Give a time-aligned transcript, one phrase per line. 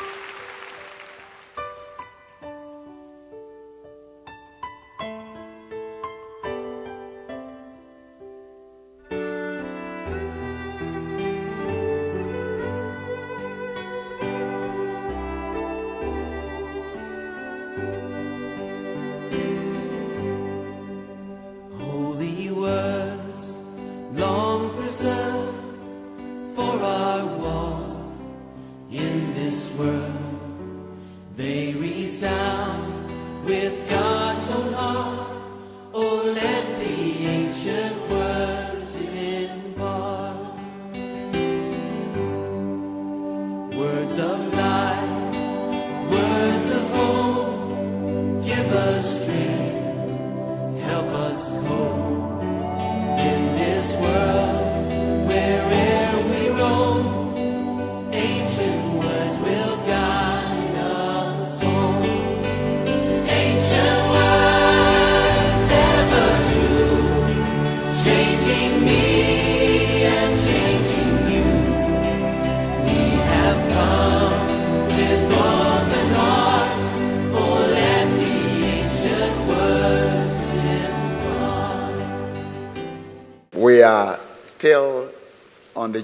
[0.00, 0.29] Holy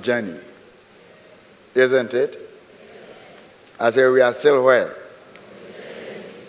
[0.07, 0.39] journey,
[1.75, 2.39] isn't it?
[3.81, 4.95] I say we are still where?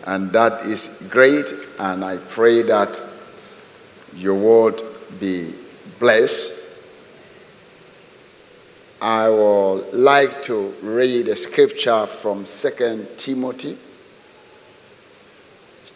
[0.06, 3.02] And that is great, and I pray that
[4.16, 4.84] your word
[5.20, 5.56] be
[6.00, 6.54] blessed.
[9.02, 13.76] I would like to read a scripture from 2 Timothy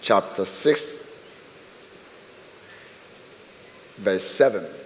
[0.01, 0.99] chapter 6,
[3.99, 4.80] verse 7.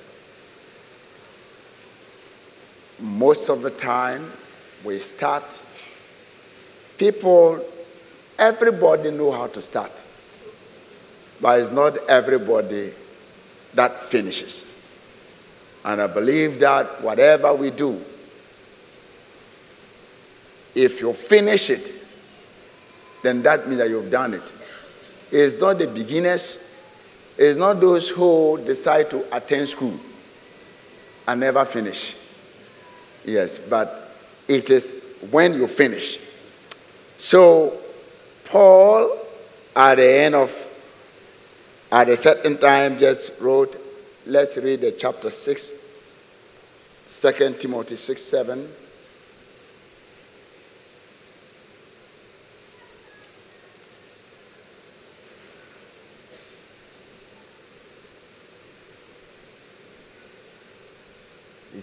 [3.05, 4.31] Most of the time
[4.83, 5.63] we start.
[6.97, 7.63] People
[8.37, 10.03] everybody know how to start
[11.39, 12.91] but it's not everybody
[13.73, 14.65] that finishes.
[15.83, 18.03] And i believe that whatever we do
[20.73, 21.91] if you finish it
[23.21, 24.53] then that means that you've done it.
[25.31, 26.63] It's not the beginners.
[27.37, 29.99] It's not those who decide to attend school
[31.27, 32.15] and never finish
[33.25, 34.11] Yes, but
[34.47, 34.97] it is
[35.31, 36.19] when you finish.
[37.17, 37.77] So,
[38.45, 39.17] Paul,
[39.75, 40.53] at the end of,
[41.91, 43.81] at a certain time, just wrote,
[44.25, 45.71] let's read the chapter 6,
[47.11, 48.69] 2 Timothy 6 7.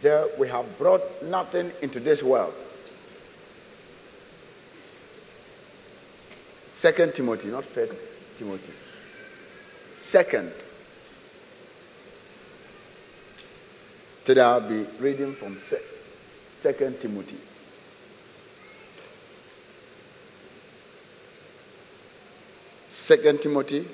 [0.03, 2.53] He said, We have brought nothing into this world.
[6.67, 8.01] Second Timothy, not first
[8.37, 8.73] Timothy.
[9.95, 10.53] Second.
[14.25, 15.83] Today I'll be reading from Se-
[16.51, 17.39] Second Timothy.
[22.89, 23.87] Second Timothy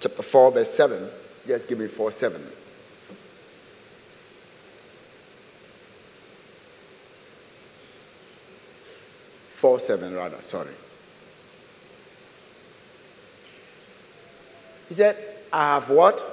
[0.00, 1.08] chapter 4, verse 7.
[1.46, 2.42] Yes, give me 4 7.
[9.60, 10.72] Four seven rather, sorry.
[14.88, 15.18] He said,
[15.52, 16.24] I have what?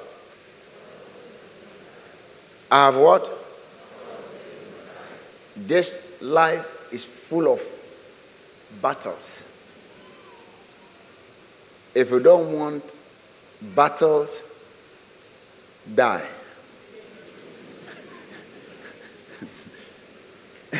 [2.72, 3.30] I have what?
[5.58, 7.62] This life is full of
[8.82, 9.44] battles.
[11.94, 12.96] If you don't want
[13.62, 14.44] battles
[15.96, 16.26] die.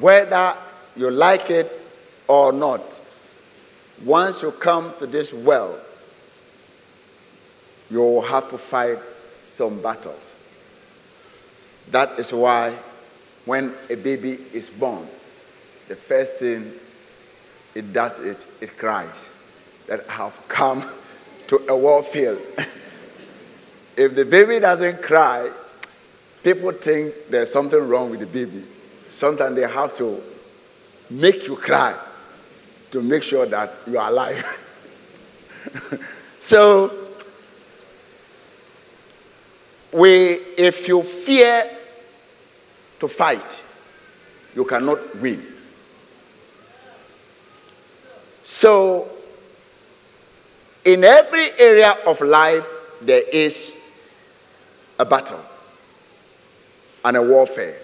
[0.00, 0.56] Whether
[0.96, 1.80] you like it
[2.28, 3.00] or not,
[4.04, 5.80] once you come to this world,
[7.90, 8.98] you will have to fight
[9.44, 10.36] some battles.
[11.90, 12.76] That is why
[13.44, 15.06] when a baby is born,
[15.88, 16.72] the first thing
[17.74, 19.28] it does is it cries
[19.86, 20.84] that have come
[21.46, 22.40] to a war field.
[23.96, 25.50] if the baby doesn't cry,
[26.42, 28.64] people think there's something wrong with the baby.
[29.10, 30.22] Sometimes they have to
[31.10, 31.96] make you cry
[32.90, 34.58] to make sure that you are alive.
[36.40, 36.92] so,
[39.92, 40.10] we,
[40.58, 41.70] if you fear
[43.00, 43.64] to fight,
[44.54, 45.44] you cannot win.
[48.42, 49.13] So,
[50.84, 52.66] in every area of life,
[53.00, 53.80] there is
[54.98, 55.40] a battle.
[57.04, 57.76] and a warfare.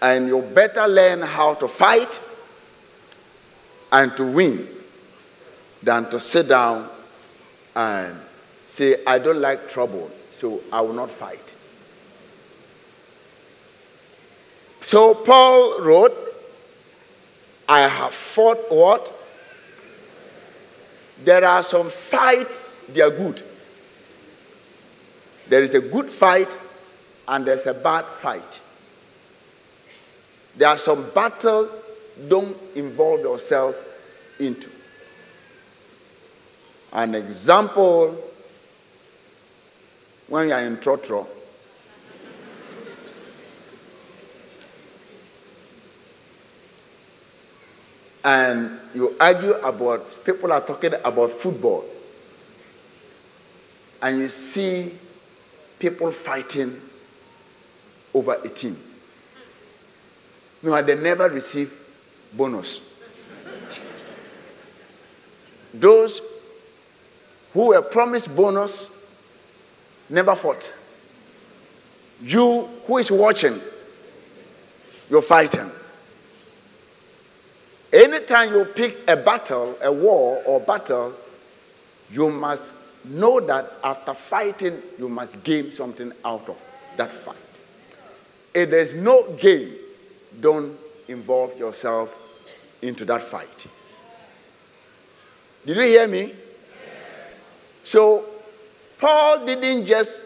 [0.00, 2.20] And you better learn how to fight
[3.90, 4.68] and to win
[5.82, 6.88] than to sit down
[7.74, 8.16] and
[8.66, 11.54] say, I don't like trouble, so I will not fight.
[14.80, 16.12] So Paul wrote,
[17.68, 19.12] I have fought what?
[21.24, 22.60] There are some fight,
[22.92, 23.42] they are good.
[25.48, 26.56] There is a good fight
[27.26, 28.60] and there's a bad fight.
[30.56, 31.68] There are some battle
[32.28, 33.74] don't involve yourself
[34.38, 34.70] into.
[36.92, 38.16] An example
[40.28, 41.26] when you are in Trotro.
[48.24, 51.84] And you argue about, people are talking about football,
[54.00, 54.92] and you see
[55.78, 56.80] people fighting
[58.14, 58.76] over a team.
[60.62, 61.72] No, they never receive
[62.32, 62.80] bonus.
[65.74, 66.22] Those
[67.52, 68.90] who were promised bonus
[70.08, 70.74] never fought.
[72.22, 73.60] You who is watching,
[75.10, 75.70] you're fighting.
[77.94, 81.14] Anytime you pick a battle, a war or battle,
[82.10, 82.72] you must
[83.04, 86.56] know that after fighting, you must gain something out of
[86.96, 87.36] that fight.
[88.52, 89.74] If there's no gain,
[90.40, 90.76] don't
[91.06, 92.20] involve yourself
[92.82, 93.66] into that fight.
[95.64, 96.32] Did you hear me?
[97.84, 98.24] So,
[98.98, 100.20] Paul didn't just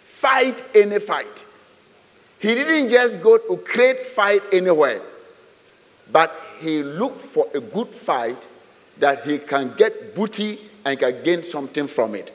[0.00, 1.44] fight any fight.
[2.40, 5.00] He didn't just go to create fight anywhere,
[6.10, 8.46] but he looked for a good fight
[8.98, 12.32] that he can get booty and can gain something from it.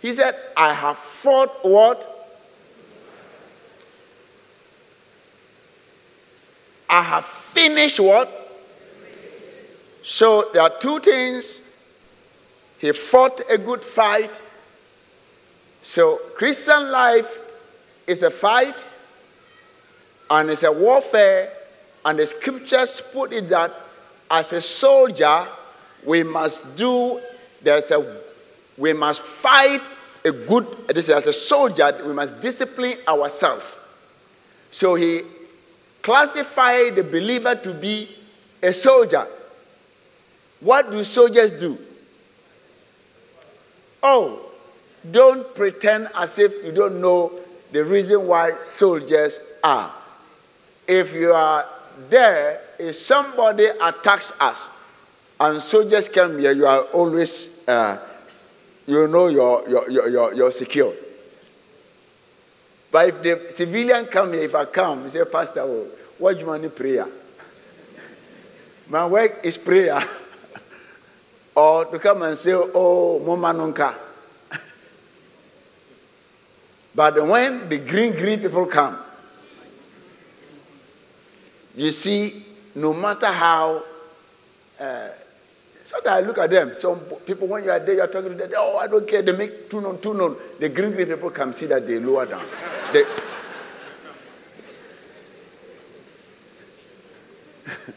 [0.00, 2.16] He said, I have fought what?
[6.88, 8.36] I have finished what?
[10.02, 11.60] So there are two things.
[12.78, 14.40] He fought a good fight.
[15.82, 17.38] So Christian life
[18.06, 18.86] is a fight
[20.30, 21.52] and it's a warfare.
[22.04, 23.74] And the scriptures put it that
[24.30, 25.46] as a soldier,
[26.04, 27.20] we must do,
[27.62, 28.20] there's a,
[28.78, 29.82] we must fight
[30.24, 33.76] a good, this is as a soldier, we must discipline ourselves.
[34.70, 35.22] So he
[36.02, 38.08] classified the believer to be
[38.62, 39.26] a soldier.
[40.60, 41.78] What do soldiers do?
[44.02, 44.50] Oh,
[45.10, 47.32] don't pretend as if you don't know
[47.72, 49.92] the reason why soldiers are.
[50.86, 51.66] If you are
[52.08, 54.70] there, if somebody attacks us
[55.38, 57.98] and soldiers come here, you are always, uh,
[58.86, 60.94] you know, you're, you're, you're, you're secure.
[62.90, 65.86] But if the civilian come here, if I come, he say, Pastor, oh,
[66.18, 67.06] what do you want prayer?
[68.88, 70.02] My work is prayer.
[71.54, 73.94] or to come and say, oh, Momanunka.
[76.94, 78.98] but when the green, green people come,
[81.76, 82.44] you see,
[82.74, 83.84] no matter how,
[84.78, 85.08] uh,
[85.84, 86.72] so that I look at them.
[86.74, 89.22] Some people, when you are there, you are talking to them, oh, I don't care,
[89.22, 90.36] they make two known, two known.
[90.58, 92.44] The green, green people come see that they lower down.
[92.92, 93.02] They,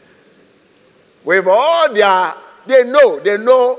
[1.24, 2.34] with all their,
[2.66, 3.78] they know, they know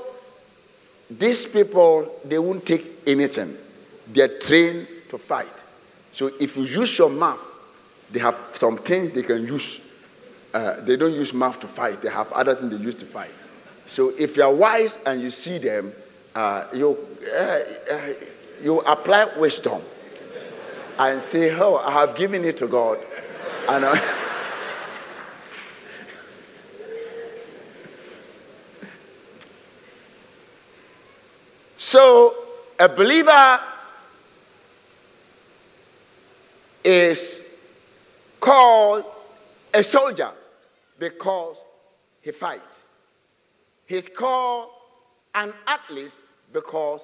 [1.10, 3.58] these people, they won't take anything.
[4.08, 5.64] They're trained to fight.
[6.12, 7.44] So if you use your mouth,
[8.12, 9.82] they have some things they can use.
[10.56, 13.32] Uh, they don't use mouth to fight, they have other things they use to fight.
[13.88, 15.92] So if you're wise and you see them,
[16.34, 16.98] uh, you,
[17.38, 17.60] uh,
[17.92, 18.14] uh
[18.62, 19.82] you apply wisdom
[20.98, 23.00] and say, Oh, I have given it to God.
[23.68, 24.00] And uh,
[31.76, 32.34] So,
[32.80, 33.60] a believer
[36.82, 37.42] is
[38.40, 39.04] called
[39.74, 40.32] a soldier
[41.00, 41.64] because
[42.22, 42.88] he fights.
[43.86, 44.70] He's called
[45.34, 46.22] an athlete
[46.52, 47.02] because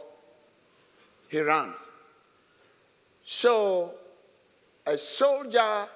[1.28, 1.92] he runs.
[3.24, 3.94] So,
[4.86, 5.88] a soldier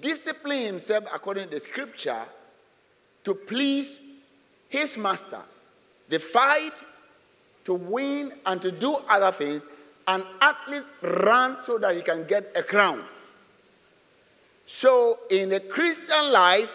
[0.00, 2.22] disciplines himself according to the scripture
[3.24, 4.00] to please
[4.68, 5.42] his master.
[6.08, 6.82] They fight
[7.64, 9.64] to win and to do other things,
[10.08, 13.04] and at least run so that he can get a crown.
[14.66, 16.72] So, in a Christian life,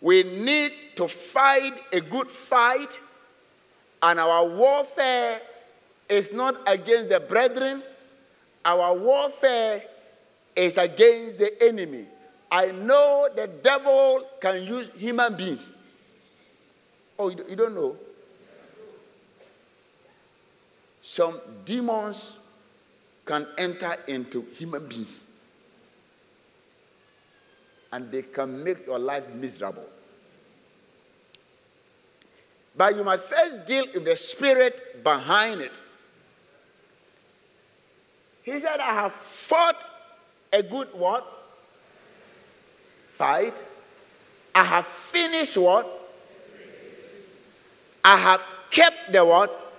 [0.00, 2.98] we need to fight a good fight,
[4.02, 5.40] and our warfare
[6.08, 7.82] is not against the brethren,
[8.64, 9.82] our warfare
[10.54, 12.06] is against the enemy.
[12.50, 15.72] I know the devil can use human beings.
[17.18, 17.96] Oh, you you don't know?
[21.02, 22.38] Some demons
[23.24, 25.24] can enter into human beings
[27.94, 29.88] and they can make your life miserable.
[32.76, 35.80] But you must first deal with the spirit behind it.
[38.42, 39.76] He said, I have fought
[40.52, 41.24] a good what?
[43.12, 43.62] Fight.
[44.52, 45.86] I have finished what?
[48.02, 49.72] I have kept the what?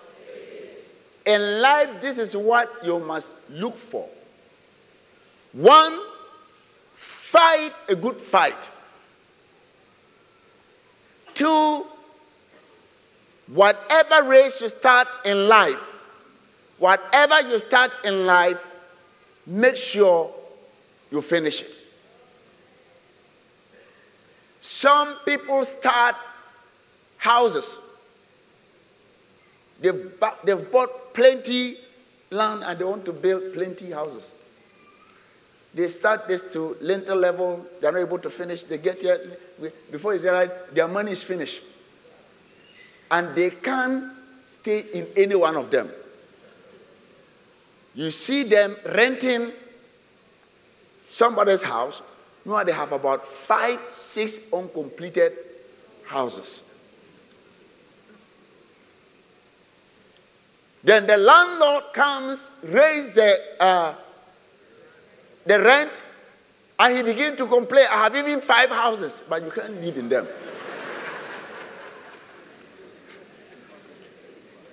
[1.26, 4.08] In life, this is what you must look for.
[5.52, 6.00] One,
[7.26, 8.70] fight a good fight.
[11.34, 11.86] Two,
[13.48, 15.96] whatever race you start in life,
[16.78, 18.64] whatever you start in life,
[19.48, 20.34] make sure
[21.12, 21.78] you finish it.
[24.62, 26.16] Some people start
[27.18, 27.80] houses.
[29.82, 30.14] They've,
[30.44, 31.78] they've bought plenty
[32.30, 34.32] land and they want to build plenty houses.
[35.76, 38.64] They start this to lintel level, they're not able to finish.
[38.64, 39.20] They get here,
[39.92, 41.62] before they arrive, their money is finished.
[43.12, 44.06] And they can't
[44.46, 45.92] stay in any one of them.
[47.94, 49.52] You see them renting
[51.10, 52.02] somebody's house.
[52.46, 55.34] Now they have about five, six uncompleted
[56.06, 56.64] houses.
[60.86, 63.96] Then the landlord comes, raise the, uh,
[65.46, 66.04] the rent,
[66.80, 67.86] and he begins to complain.
[67.90, 70.28] I have even five houses, but you can't live in them.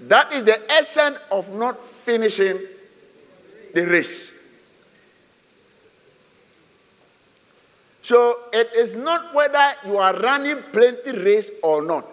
[0.08, 2.58] that is the essence of not finishing
[3.74, 4.32] the race.
[8.02, 12.06] So it is not whether you are running plenty race or not.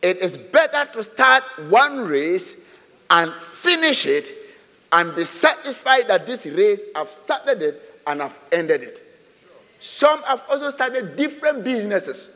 [0.00, 2.56] It is better to start one race
[3.10, 4.32] and finish it
[4.92, 9.02] and be satisfied that this race, I've started it and I've ended it.
[9.80, 12.30] Some have also started different businesses.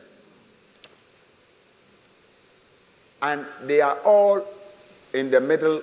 [3.21, 4.45] And they are all
[5.13, 5.81] in the middle.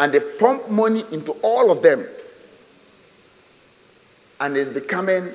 [0.00, 2.06] And they pump money into all of them.
[4.40, 5.32] And it's becoming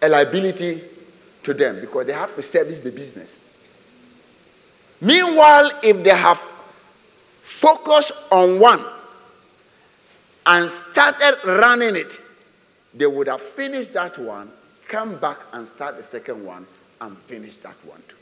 [0.00, 0.82] a liability
[1.42, 3.38] to them because they have to service the business.
[5.00, 6.40] Meanwhile, if they have
[7.62, 8.84] focused on one
[10.46, 12.20] and started running it,
[12.92, 14.50] they would have finished that one,
[14.88, 16.66] come back and start the second one,
[17.00, 18.16] and finish that one too.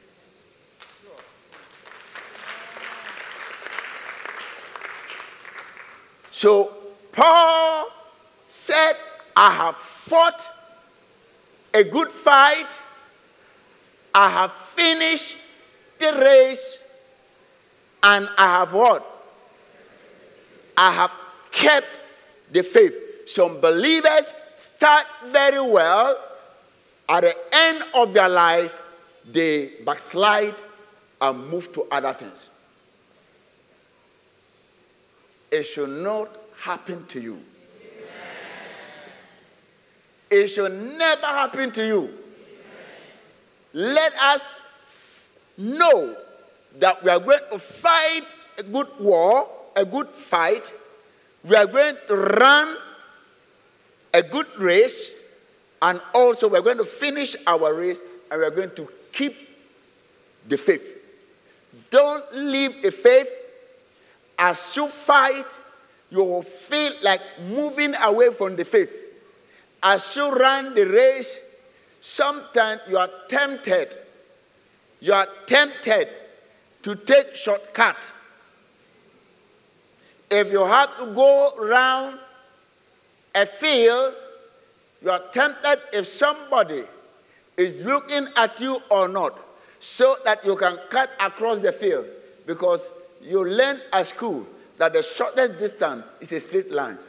[6.30, 6.74] So
[7.10, 7.88] Paul
[8.46, 8.92] said,
[9.34, 10.52] I have fought
[11.72, 12.68] a good fight,
[14.14, 15.34] I have finished
[15.98, 16.78] the race,
[18.02, 19.09] and I have what?
[20.80, 21.12] I have
[21.50, 21.98] kept
[22.50, 22.94] the faith.
[23.26, 26.18] Some believers start very well.
[27.06, 28.80] At the end of their life,
[29.30, 30.54] they backslide
[31.20, 32.48] and move to other things.
[35.50, 37.38] It should not happen to you.
[40.30, 42.10] It should never happen to you.
[43.74, 44.56] Let us
[45.58, 46.16] know
[46.78, 48.22] that we are going to fight
[48.56, 49.46] a good war,
[49.80, 50.72] a good fight.
[51.42, 52.76] We are going to run
[54.12, 55.10] a good race,
[55.80, 59.36] and also we're going to finish our race and we're going to keep
[60.46, 60.98] the faith.
[61.90, 63.30] Don't leave the faith.
[64.38, 65.46] As you fight,
[66.10, 69.02] you will feel like moving away from the faith.
[69.82, 71.38] As you run the race,
[72.00, 73.96] sometimes you are tempted.
[75.00, 76.08] You are tempted
[76.82, 78.12] to take shortcut.
[80.30, 82.20] If you have to go around
[83.34, 84.14] a field,
[85.02, 86.84] you are tempted if somebody
[87.56, 89.36] is looking at you or not,
[89.80, 92.06] so that you can cut across the field.
[92.46, 94.46] Because you learn at school
[94.78, 96.96] that the shortest distance is a straight line.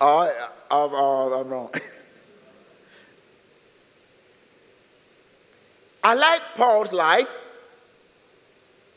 [0.00, 1.70] I, I'm, I'm wrong.
[6.06, 7.32] I like Paul's life.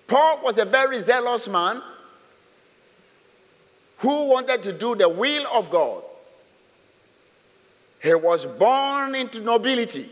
[0.06, 1.82] Paul was a very zealous man
[3.98, 6.04] who wanted to do the will of God.
[8.04, 10.08] He was born into nobility.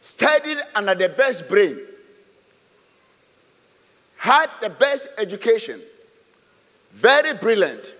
[0.00, 1.80] studied under the best brain,
[4.16, 5.82] had the best education,
[6.92, 7.92] very brilliant,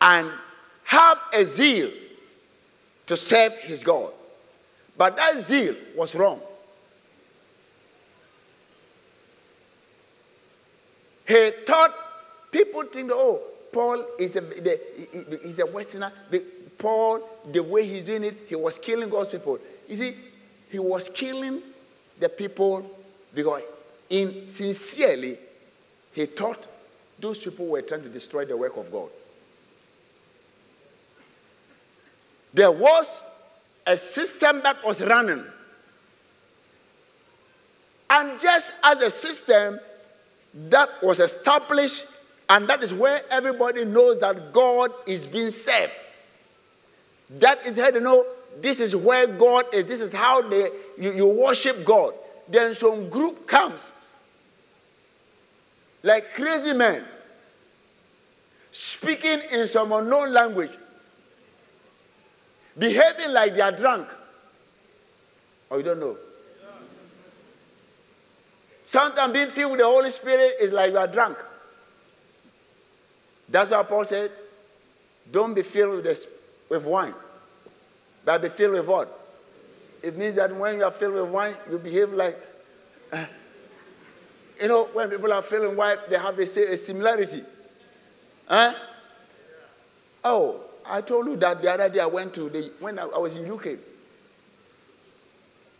[0.00, 0.30] and
[0.84, 1.90] have a zeal
[3.04, 4.12] to serve his God.
[4.96, 6.40] But that zeal was wrong.
[11.26, 11.94] He thought
[12.50, 13.40] people think, oh,
[13.72, 14.78] Paul is a, the,
[15.42, 16.12] he's a Westerner.
[16.76, 17.20] Paul,
[17.50, 19.58] the way he's doing it, he was killing God's people.
[19.88, 20.16] You see,
[20.68, 21.62] he was killing
[22.18, 22.84] the people
[23.34, 23.62] because
[24.10, 25.38] in sincerely
[26.12, 26.66] he thought
[27.18, 29.08] those people were trying to destroy the work of God.
[32.52, 33.22] There was
[33.86, 35.44] a system that was running.
[38.10, 39.80] And just as a system
[40.68, 42.06] that was established,
[42.48, 45.92] and that is where everybody knows that God is being served.
[47.38, 48.26] That is how they know
[48.60, 52.14] this is where God is, this is how they, you, you worship God.
[52.48, 53.94] Then some group comes,
[56.02, 57.04] like crazy men,
[58.72, 60.72] speaking in some unknown language,
[62.78, 64.08] behaving like they are drunk.
[65.70, 66.16] Or you don't know.
[68.84, 71.38] Sometimes being filled with the Holy Spirit is like you are drunk.
[73.48, 74.30] That's why Paul said,
[75.30, 76.26] don't be filled with, this,
[76.68, 77.14] with wine,
[78.24, 79.18] but be filled with what?
[80.02, 82.38] It means that when you are filled with wine, you behave like,
[83.12, 83.24] uh,
[84.60, 87.44] you know, when people are with wine, they have a, a similarity.
[88.48, 88.74] Huh?
[90.24, 93.18] Oh, I told you that the other day I went to the when I, I
[93.18, 93.78] was in UK,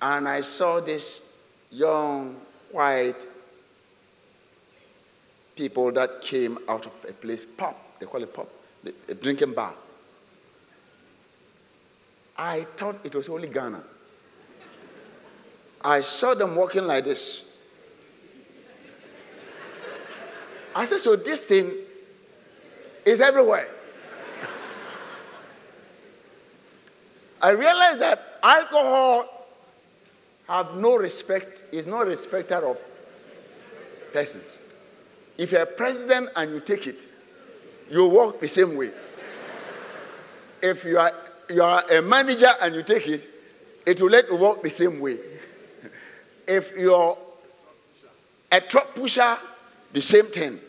[0.01, 1.35] and I saw this
[1.71, 2.37] young
[2.71, 3.27] white
[5.57, 8.49] people that came out of a place, pub, they call it pub,
[9.09, 9.75] a drinking bar.
[12.37, 13.83] I thought it was only Ghana.
[15.85, 17.45] I saw them walking like this.
[20.75, 21.73] I said, so this thing
[23.05, 23.69] is everywhere.
[27.43, 29.47] I realized that alcohol
[30.47, 32.79] have no respect, is no respecter of
[34.13, 34.45] persons.
[35.37, 37.07] If you're a president and you take it,
[37.91, 38.93] you walk the same way.
[40.63, 41.13] if you are,
[41.51, 43.29] you are a manager and you take it,
[43.85, 45.19] it will let you walk the same way.
[46.47, 47.19] if you're
[48.53, 49.37] a truck pusher,
[49.93, 50.61] the same thing.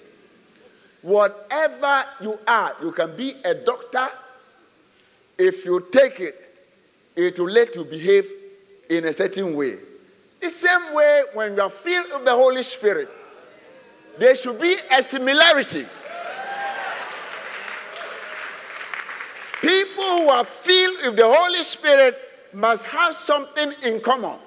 [1.04, 4.10] Whatever you are, you can be a doctor.
[5.38, 6.43] If you take it,
[7.16, 8.30] it will let you behave
[8.90, 9.78] in a certain way.
[10.42, 13.16] The same way when you are filled with the Holy Spirit,
[14.18, 15.86] there should be a similarity.
[19.62, 22.18] People who are filled with the Holy Spirit
[22.52, 24.38] must have something in common,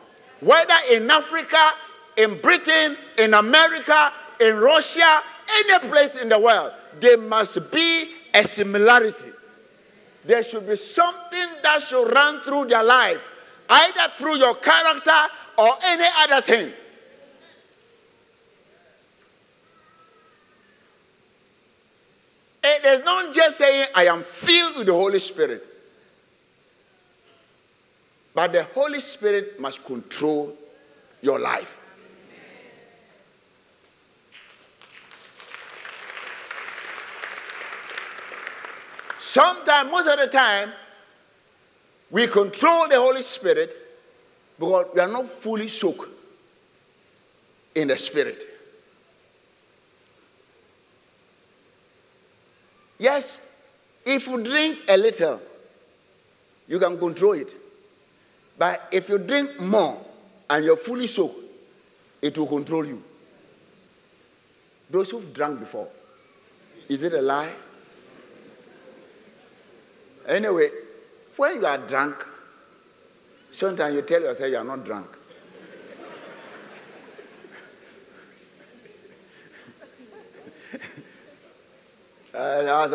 [0.41, 1.71] whether in Africa,
[2.17, 5.23] in Britain, in America, in Russia,
[5.65, 9.31] any place in the world, there must be a similarity.
[10.27, 13.25] There should be something that should run through their life,
[13.69, 16.73] either through your character or any other thing.
[22.65, 25.65] It is not just saying, I am filled with the Holy Spirit.
[28.35, 30.57] But the Holy Spirit must control
[31.23, 31.79] your life.
[39.37, 40.73] Sometimes, most of the time,
[42.11, 43.77] we control the Holy Spirit
[44.59, 46.09] because we are not fully soaked
[47.75, 48.47] in the Spirit.
[52.99, 53.39] Yes,
[54.07, 55.39] if you drink a little,
[56.67, 57.55] you can control it.
[58.57, 60.03] But if you drink more
[60.49, 61.41] and you're fully soaked,
[62.23, 63.03] it will control you.
[64.89, 65.89] Those who've drunk before,
[66.89, 67.53] is it a lie?
[70.27, 70.71] Anyway,
[71.37, 72.27] when you are drunk,
[73.53, 75.07] sometimes you tell yourself you are not drunk.
[82.35, 82.87] Uh,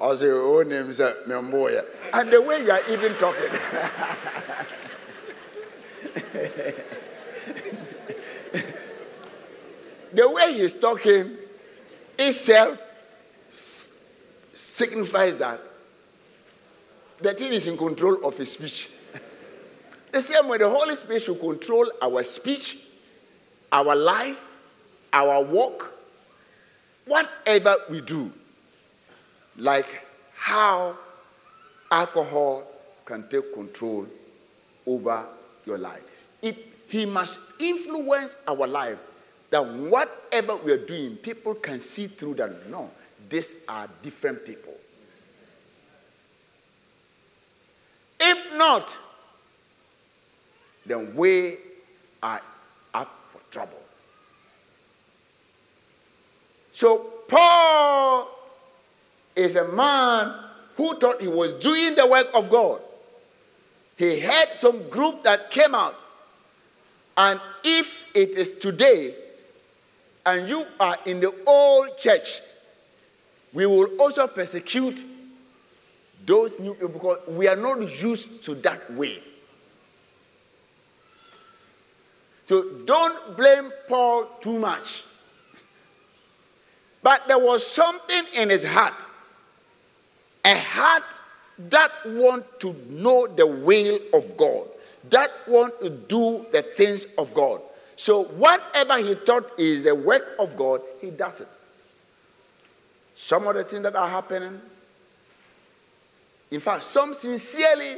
[0.00, 0.98] I say, oh, name is.
[0.98, 3.52] And the way you are even talking.
[10.12, 11.36] the way he's talking
[12.18, 12.82] itself
[14.52, 15.60] signifies that
[17.20, 18.88] the thing is in control of his speech.
[20.12, 22.78] the same way the Holy Spirit should control our speech,
[23.72, 24.40] our life,
[25.12, 25.92] our walk,
[27.06, 28.32] whatever we do
[29.58, 30.04] like
[30.36, 30.96] how
[31.90, 32.64] alcohol
[33.04, 34.06] can take control
[34.86, 35.24] over
[35.64, 36.02] your life.
[36.42, 38.98] It, he must influence our life
[39.50, 42.68] that whatever we are doing, people can see through that.
[42.68, 42.90] No,
[43.28, 44.74] these are different people.
[48.28, 48.98] If not,
[50.84, 51.58] then we
[52.20, 52.42] are
[52.92, 53.80] up for trouble.
[56.72, 58.28] So Paul
[59.36, 60.34] is a man
[60.76, 62.80] who thought he was doing the work of God.
[63.96, 65.94] He had some group that came out.
[67.16, 69.14] And if it is today,
[70.26, 72.40] and you are in the old church,
[73.52, 75.15] we will also persecute
[76.26, 79.22] those new people because we are not used to that way.
[82.46, 85.02] So don't blame Paul too much.
[87.02, 89.06] But there was something in his heart,
[90.44, 91.04] a heart
[91.58, 94.66] that want to know the will of God,
[95.10, 97.60] that want to do the things of God.
[97.96, 101.48] So whatever he thought is the work of God, he does it.
[103.14, 104.60] Some of the things that are happening,
[106.50, 107.96] in fact, some sincerely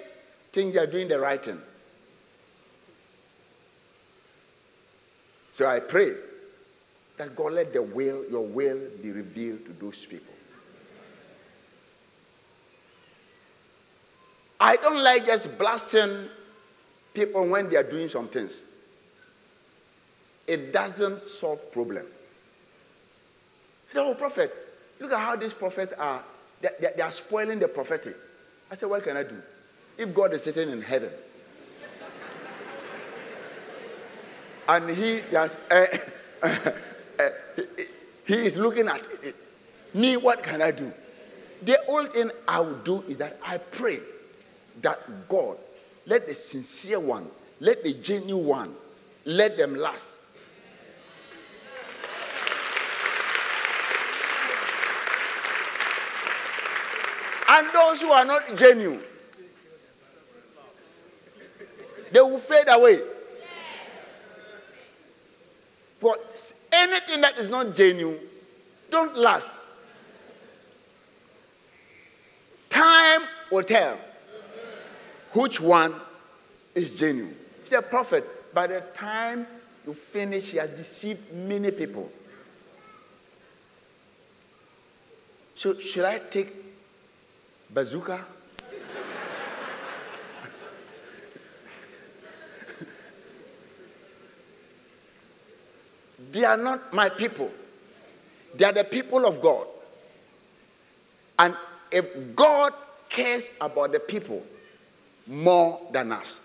[0.52, 1.60] think they are doing the right thing.
[5.52, 6.14] So I pray
[7.16, 10.32] that God let the will, your will be revealed to those people.
[14.60, 16.28] I don't like just blasting
[17.14, 18.62] people when they are doing some things.
[20.46, 22.06] It doesn't solve problem.
[23.90, 24.54] So, oh, prophet,
[25.00, 26.22] look at how these prophets are.
[26.60, 28.16] They, they, they are spoiling the prophetic.
[28.70, 29.40] I said, what can I do?
[29.96, 31.10] If God is sitting in heaven,
[34.68, 35.86] and he has, uh,
[36.42, 36.60] uh,
[37.56, 37.62] he,
[38.26, 39.34] he is looking at it.
[39.94, 40.92] Me, what can I do?
[41.62, 44.00] The only thing I will do is that I pray
[44.82, 45.56] that God,
[46.06, 47.28] let the sincere one,
[47.60, 48.74] let the genuine one,
[49.24, 50.17] let them last.
[57.48, 59.00] And those who are not genuine,
[62.12, 63.00] they will fade away.
[66.00, 68.20] But anything that is not genuine,
[68.90, 69.48] don't last.
[72.68, 73.98] Time will tell
[75.32, 75.94] which one
[76.74, 77.34] is genuine.
[77.62, 78.54] He's a prophet.
[78.54, 79.46] By the time
[79.86, 82.10] you finish, he has deceived many people.
[85.54, 86.67] So, should I take
[87.70, 88.24] bazooka?
[96.30, 97.50] They are not my people.
[98.54, 99.66] They are the people of God.
[101.38, 101.54] And
[101.90, 102.74] if God
[103.08, 104.42] cares about the people
[105.26, 106.40] more than us,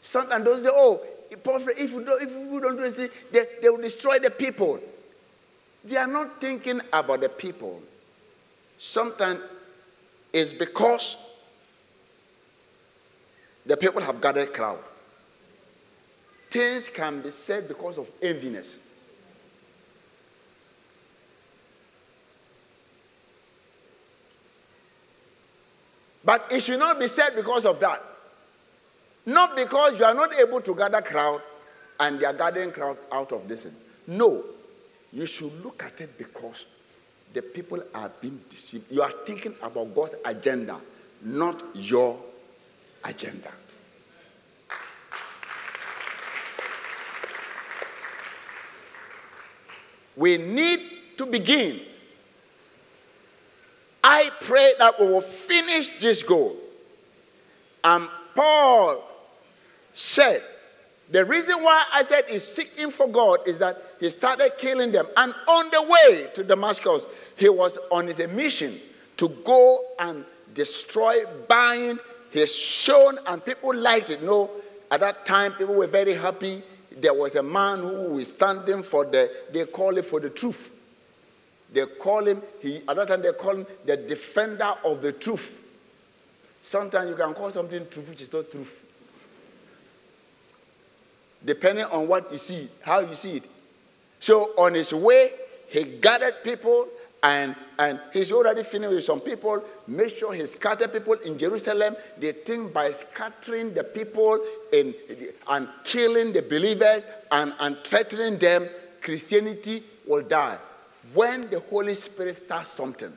[0.00, 4.18] sometimes those say, oh, if you don't, if don't do this, they, they will destroy
[4.18, 4.80] the people.
[5.84, 7.80] They are not thinking about the people.
[8.76, 9.40] Sometimes
[10.32, 11.16] it's because
[13.66, 14.78] the people have gathered crowd.
[16.50, 18.78] Things can be said because of enviness.
[26.24, 28.02] But it should not be said because of that.
[29.26, 31.42] Not because you are not able to gather crowd
[32.00, 33.66] and they are gathering crowd out of this.
[34.06, 34.44] No.
[35.12, 36.66] You should look at it because
[37.32, 38.90] the people are being deceived.
[38.90, 40.78] You are thinking about God's agenda,
[41.22, 42.18] not your
[43.04, 43.50] agenda.
[50.16, 50.80] We need
[51.16, 51.80] to begin
[54.04, 56.56] I pray that we will finish this goal.
[57.84, 59.02] And Paul
[59.92, 60.42] said,
[61.10, 65.06] the reason why I said he's seeking for God is that he started killing them.
[65.16, 68.80] And on the way to Damascus, he was on his mission
[69.16, 72.00] to go and destroy, bind.
[72.32, 74.20] He's shown, and people liked it.
[74.20, 74.50] No,
[74.90, 76.64] at that time, people were very happy.
[77.00, 80.70] There was a man who was standing for the, they call it for the truth.
[81.72, 85.60] They call him, he, at that time they call him the defender of the truth.
[86.60, 88.84] Sometimes you can call something truth which is not truth.
[91.44, 93.48] Depending on what you see, how you see it.
[94.22, 95.32] So on his way,
[95.66, 96.86] he gathered people
[97.24, 99.64] and, and he's already finished with some people.
[99.88, 101.96] Make sure he scattered people in Jerusalem.
[102.18, 104.38] They think by scattering the people
[104.72, 104.94] in,
[105.48, 108.68] and killing the believers and, and threatening them,
[109.00, 110.58] Christianity will die
[111.14, 113.12] when the Holy Spirit starts something,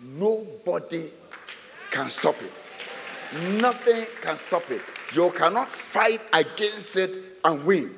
[0.00, 1.10] nobody
[1.90, 2.52] can stop it.
[3.58, 4.82] Nothing can stop it.
[5.14, 7.94] You cannot fight against it and win.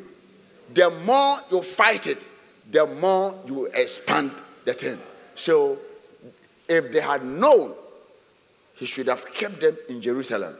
[0.75, 2.27] The more you fight it,
[2.71, 4.33] the more you expand
[4.65, 4.99] the thing.
[5.35, 5.79] So,
[6.69, 7.75] if they had known,
[8.75, 10.57] he should have kept them in Jerusalem.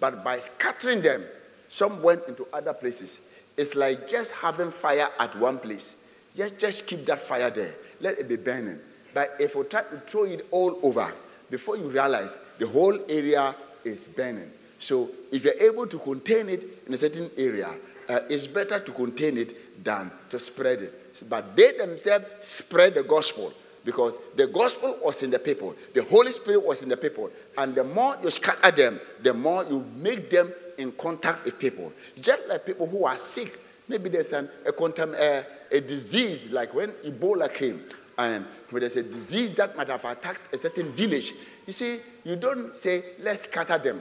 [0.00, 1.24] But by scattering them,
[1.68, 3.20] some went into other places.
[3.56, 5.94] It's like just having fire at one place.
[6.36, 7.74] Just, just keep that fire there.
[8.00, 8.78] Let it be burning.
[9.14, 11.12] But if you try to throw it all over,
[11.50, 13.54] before you realize the whole area
[13.84, 14.50] is burning.
[14.78, 17.74] So if you're able to contain it in a certain area,
[18.08, 21.28] uh, it's better to contain it than to spread it.
[21.28, 23.52] But they themselves spread the gospel
[23.84, 27.30] because the gospel was in the people, the Holy Spirit was in the people.
[27.56, 31.92] And the more you scatter them, the more you make them in contact with people.
[32.20, 36.74] Just like people who are sick, maybe there's an, a, contam- uh, a disease, like
[36.74, 37.84] when Ebola came,
[38.18, 41.34] and um, when there's a disease that might have attacked a certain village,
[41.66, 44.00] you see, you don't say, let's scatter them.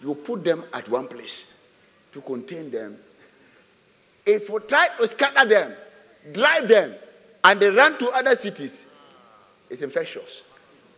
[0.00, 1.54] You put them at one place
[2.14, 2.96] to contain them.
[4.24, 5.74] If you try to scatter them,
[6.32, 6.94] drive them,
[7.42, 8.84] and they run to other cities,
[9.68, 10.44] it's infectious.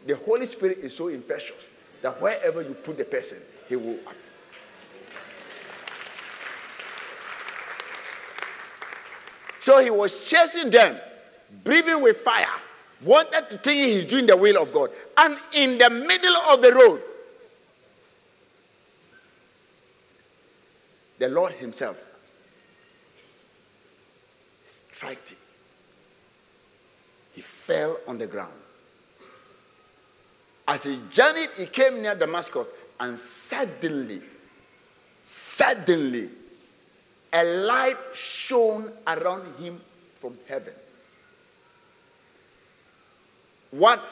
[0.06, 1.70] The Holy Spirit is so infectious
[2.02, 3.98] that wherever you put the person, he will.
[9.62, 10.98] So he was chasing them,
[11.64, 12.46] breathing with fire,
[13.02, 14.90] wanted to think he's doing the will of God.
[15.16, 17.02] And in the middle of the road,
[21.18, 21.98] the Lord Himself
[24.64, 25.38] struck him
[27.36, 28.54] he fell on the ground.
[30.66, 34.22] As he journeyed, he came near Damascus, and suddenly,
[35.22, 36.30] suddenly,
[37.30, 39.78] a light shone around him
[40.18, 40.72] from heaven.
[43.70, 44.02] What?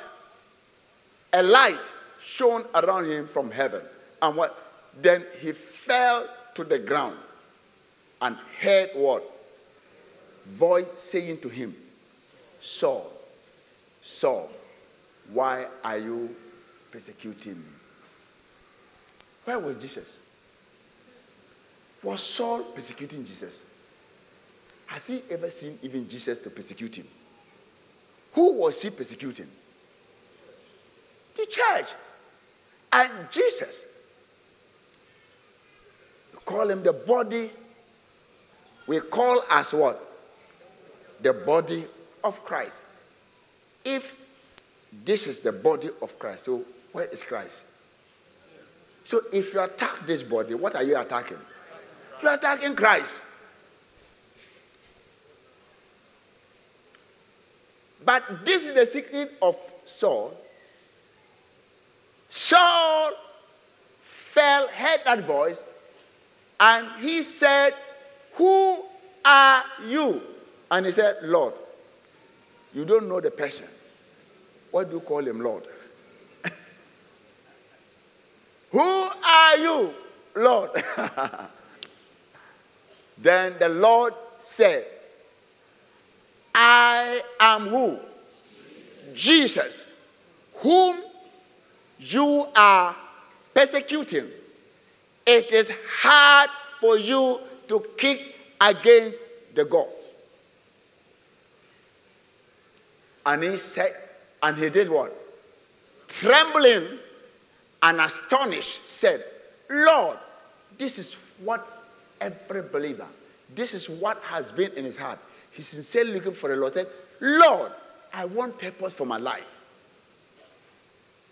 [1.32, 3.80] A light shone around him from heaven.
[4.20, 4.54] And what?
[5.00, 7.16] Then he fell to the ground
[8.20, 9.30] and heard what?
[10.46, 11.74] Voice saying to him,
[12.60, 13.10] Saul,
[14.02, 14.50] Saul,
[15.32, 16.34] why are you
[16.90, 17.64] persecuting me?
[19.44, 20.18] Where was Jesus?
[22.02, 23.62] Was Saul persecuting Jesus?
[24.86, 27.06] Has he ever seen even Jesus to persecute him?
[28.32, 29.48] Who was he persecuting?
[31.36, 31.88] The church.
[32.92, 33.86] And Jesus.
[36.44, 37.50] Call him the body.
[38.86, 40.00] We call as what?
[41.20, 41.84] The body
[42.22, 42.80] of Christ.
[43.84, 44.16] If
[45.04, 47.64] this is the body of Christ, so where is Christ?
[49.04, 51.38] So if you attack this body, what are you attacking?
[52.22, 53.20] You're attacking Christ.
[58.04, 60.36] But this is the secret of Saul.
[62.28, 63.12] Saul
[64.02, 65.62] fell, heard that voice,
[66.58, 67.74] and he said,
[68.34, 68.84] Who
[69.24, 70.22] are you?
[70.70, 71.54] And he said, Lord.
[72.74, 73.66] You don't know the person.
[74.72, 75.64] What do you call him, Lord?
[78.72, 79.94] Who are you,
[80.34, 80.70] Lord?
[83.18, 84.86] then the Lord said,
[86.52, 87.98] I am who?
[89.14, 89.86] Jesus,
[90.56, 91.00] whom
[91.98, 92.94] you are
[93.52, 94.28] persecuting.
[95.26, 99.18] It is hard for you to kick against
[99.54, 99.92] the goads.
[103.26, 103.94] And he said,
[104.42, 105.14] and he did what?
[106.08, 106.98] Trembling
[107.82, 109.24] and astonished, said,
[109.70, 110.18] Lord,
[110.76, 111.66] this is what
[112.20, 113.06] every believer,
[113.54, 115.18] this is what has been in his heart.
[115.50, 116.74] He's sincerely looking for the Lord.
[116.74, 116.88] Said,
[117.20, 117.72] Lord,
[118.12, 119.58] I want purpose for my life.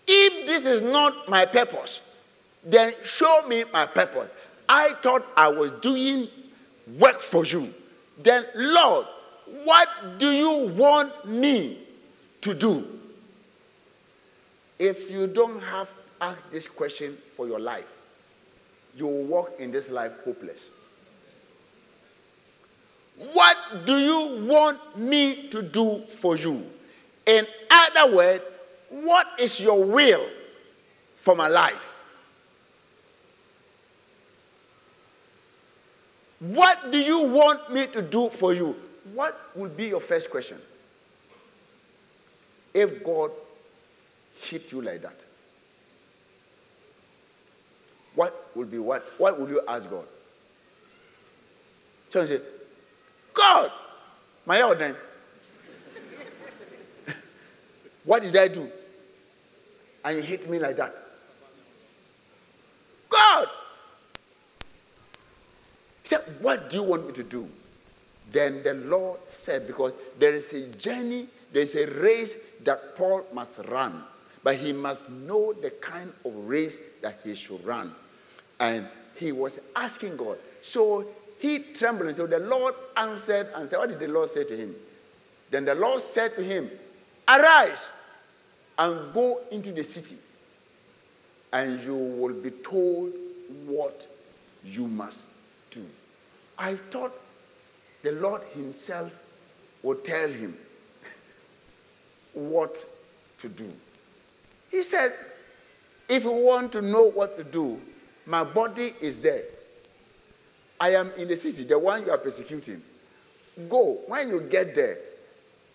[0.07, 2.01] If this is not my purpose,
[2.65, 4.31] then show me my purpose.
[4.67, 6.27] I thought I was doing
[6.99, 7.73] work for you.
[8.21, 9.07] Then, Lord,
[9.63, 11.79] what do you want me
[12.41, 12.87] to do?
[14.79, 15.89] If you don't have
[16.21, 17.85] asked this question for your life,
[18.95, 20.71] you will walk in this life hopeless.
[23.33, 26.65] What do you want me to do for you?
[27.25, 28.43] In other words,
[28.89, 30.25] what is your will
[31.15, 31.92] for my life?
[36.43, 38.75] What do you want me to do for you?
[39.13, 40.57] What will be your first question?
[42.73, 43.31] If God
[44.41, 45.23] hit you like that,
[48.13, 49.09] what will be what?
[49.17, 50.05] What will you ask God?
[52.09, 52.41] So you say,
[53.33, 53.71] God,
[54.45, 54.77] my own
[58.03, 58.69] what did I do?
[60.03, 61.02] And you hit me like that.
[66.13, 67.47] Said, What do you want me to do?
[68.31, 73.59] Then the Lord said, Because there is a journey, there's a race that Paul must
[73.69, 74.03] run,
[74.43, 77.93] but he must know the kind of race that he should run.
[78.59, 80.37] And he was asking God.
[80.61, 81.05] So
[81.39, 82.15] he trembled.
[82.15, 84.75] So the Lord answered and said, What did the Lord say to him?
[85.51, 86.69] Then the Lord said to him,
[87.27, 87.89] Arise
[88.77, 90.17] and go into the city,
[91.51, 93.13] and you will be told
[93.67, 94.07] what
[94.65, 95.27] you must.
[96.57, 97.13] I thought
[98.01, 99.11] the Lord Himself
[99.81, 100.57] would tell him
[102.33, 102.85] what
[103.39, 103.69] to do.
[104.71, 105.13] He said,
[106.09, 107.79] If you want to know what to do,
[108.25, 109.43] my body is there.
[110.79, 112.81] I am in the city, the one you are persecuting.
[113.69, 113.99] Go.
[114.07, 114.97] When you get there,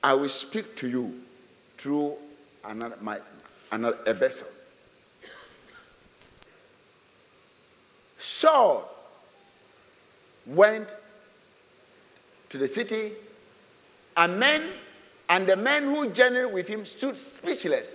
[0.02, 1.20] I will speak to you
[1.76, 2.16] through
[2.64, 3.20] another, my,
[3.70, 4.48] another a vessel.
[8.18, 8.97] Saul
[10.48, 10.96] went
[12.50, 13.12] to the city,
[14.16, 14.72] and men
[15.28, 17.92] and the men who journeyed with him stood speechless,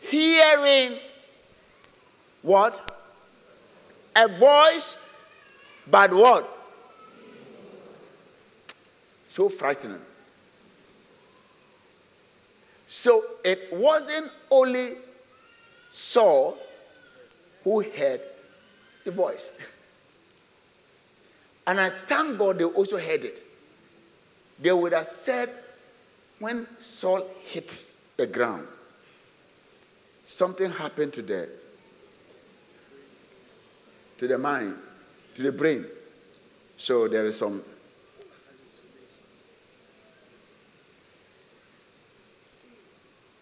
[0.00, 0.98] hearing
[2.42, 2.96] what?
[4.16, 4.96] A voice,
[5.90, 6.48] but what?
[9.28, 10.00] So frightening.
[12.86, 14.94] So it wasn't only
[15.90, 16.56] Saul
[17.62, 18.22] who heard
[19.04, 19.52] the voice.
[21.68, 23.42] And I thank God they also heard it.
[24.58, 25.50] They would have said,
[26.38, 28.66] when Saul hit the ground,
[30.24, 31.48] something happened to the
[34.16, 34.76] to the mind,
[35.34, 35.84] to the brain.
[36.78, 37.62] So there is some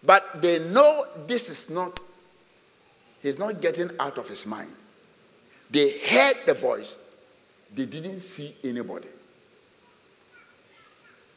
[0.03, 1.99] But they know this is not,
[3.21, 4.71] he's not getting out of his mind.
[5.69, 6.97] They heard the voice,
[7.75, 9.09] they didn't see anybody.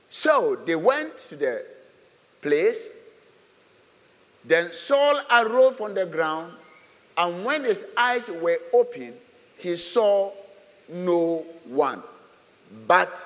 [0.09, 1.65] So they went to the
[2.43, 2.79] place.
[4.45, 6.53] Then Saul arose from the ground,
[7.17, 9.15] and when his eyes were open,
[9.59, 10.33] he saw
[10.89, 12.03] no one.
[12.87, 13.25] But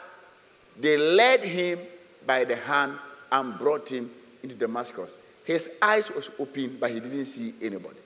[0.81, 1.79] they led him
[2.27, 2.99] by the hand
[3.31, 4.11] and brought him
[4.43, 5.15] into Damascus.
[5.45, 7.99] His eyes was open, but he didn't see anybody.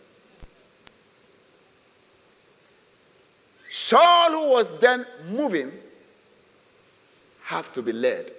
[3.89, 5.73] Saul, who was then moving,
[7.45, 8.33] have to be led.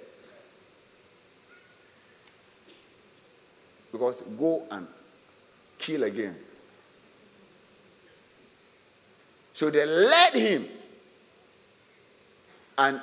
[3.91, 4.85] Because go and
[5.77, 6.35] kill again.
[9.53, 10.67] So they led him.
[12.77, 13.01] And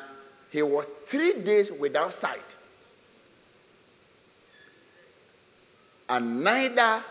[0.51, 2.57] he was three days without sight.
[6.09, 7.03] and neither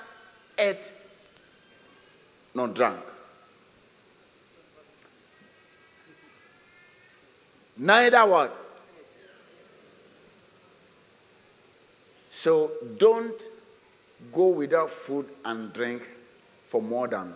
[0.57, 0.91] ate
[2.53, 3.03] nor drank.
[7.77, 8.55] Neither what?
[12.31, 13.41] So don't
[14.31, 16.01] go without food and drink
[16.67, 17.33] for more than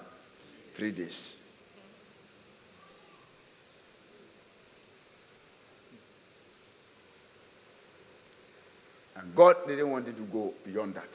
[0.76, 1.38] three days.
[9.16, 11.04] And God didn't want you to go beyond that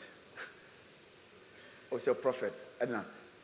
[1.90, 2.52] oh, Also, your prophet.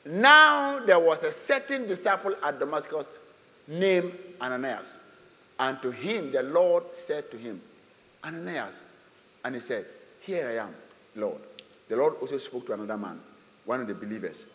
[0.04, 3.18] Now there was a certain disciple at Damascus
[3.66, 5.00] named Ananias.
[5.60, 7.60] And to him the Lord said to him,
[8.24, 8.82] Ananias.
[9.44, 9.84] And he said,
[10.20, 10.74] Here I am,
[11.14, 11.40] Lord.
[11.88, 13.20] The Lord also spoke to another man,
[13.66, 14.46] one of the believers.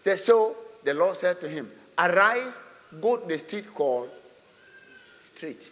[0.00, 2.60] Said, so the Lord said to him, Arise,
[3.00, 4.08] go to the street called
[5.18, 5.70] Straight.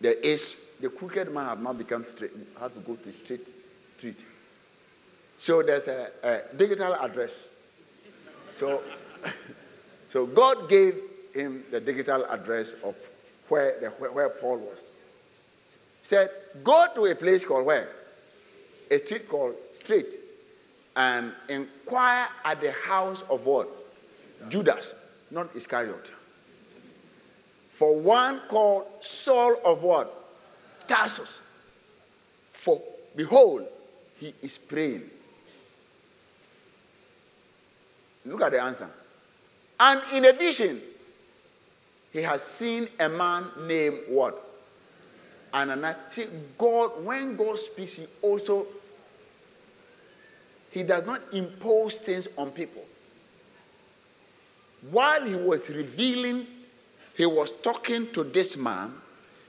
[0.00, 3.46] There is the crooked man have now become straight, has to go to straight
[3.90, 4.24] street.
[5.36, 7.48] So there's a, a digital address.
[8.58, 8.82] So,
[10.10, 10.94] so God gave
[11.34, 12.96] him the digital address of
[13.48, 14.78] where, the, where, Paul was.
[14.78, 16.30] He said,
[16.62, 17.88] Go to a place called where?
[18.90, 20.14] A street called Straight
[20.96, 23.68] and inquire at the house of what?
[24.48, 24.94] Judas,
[25.30, 26.10] not Iscariot.
[27.70, 30.12] For one called Saul of what?
[30.86, 31.40] Tarsus.
[32.52, 32.80] For
[33.16, 33.66] behold,
[34.18, 35.10] he is praying.
[38.24, 38.88] Look at the answer.
[39.80, 40.80] And in a vision,
[42.14, 44.40] he has seen a man named what?
[45.52, 45.96] Ananias.
[46.10, 48.66] See, God, when God speaks, he also
[50.70, 52.84] he does not impose things on people.
[54.90, 56.46] While he was revealing,
[57.16, 58.94] he was talking to this man,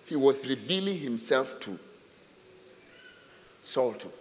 [0.06, 1.80] he was revealing himself to
[3.64, 4.12] Saul too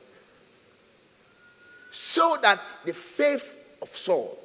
[1.95, 4.37] so that the faith of Saul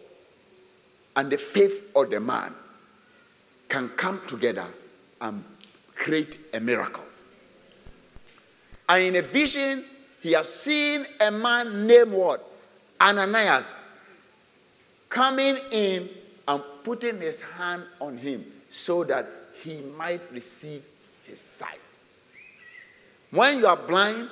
[1.16, 2.54] and the faith of the man
[3.70, 4.66] can come together
[5.22, 5.44] and
[5.96, 7.04] create a miracle.
[8.90, 9.86] And in a vision,
[10.22, 12.46] he has seen a man named what?
[13.00, 13.72] Ananias
[15.08, 16.10] coming in
[16.48, 19.30] and putting his hand on him so that
[19.62, 20.84] he might receive
[21.24, 21.80] his sight.
[23.32, 24.30] When you are blind,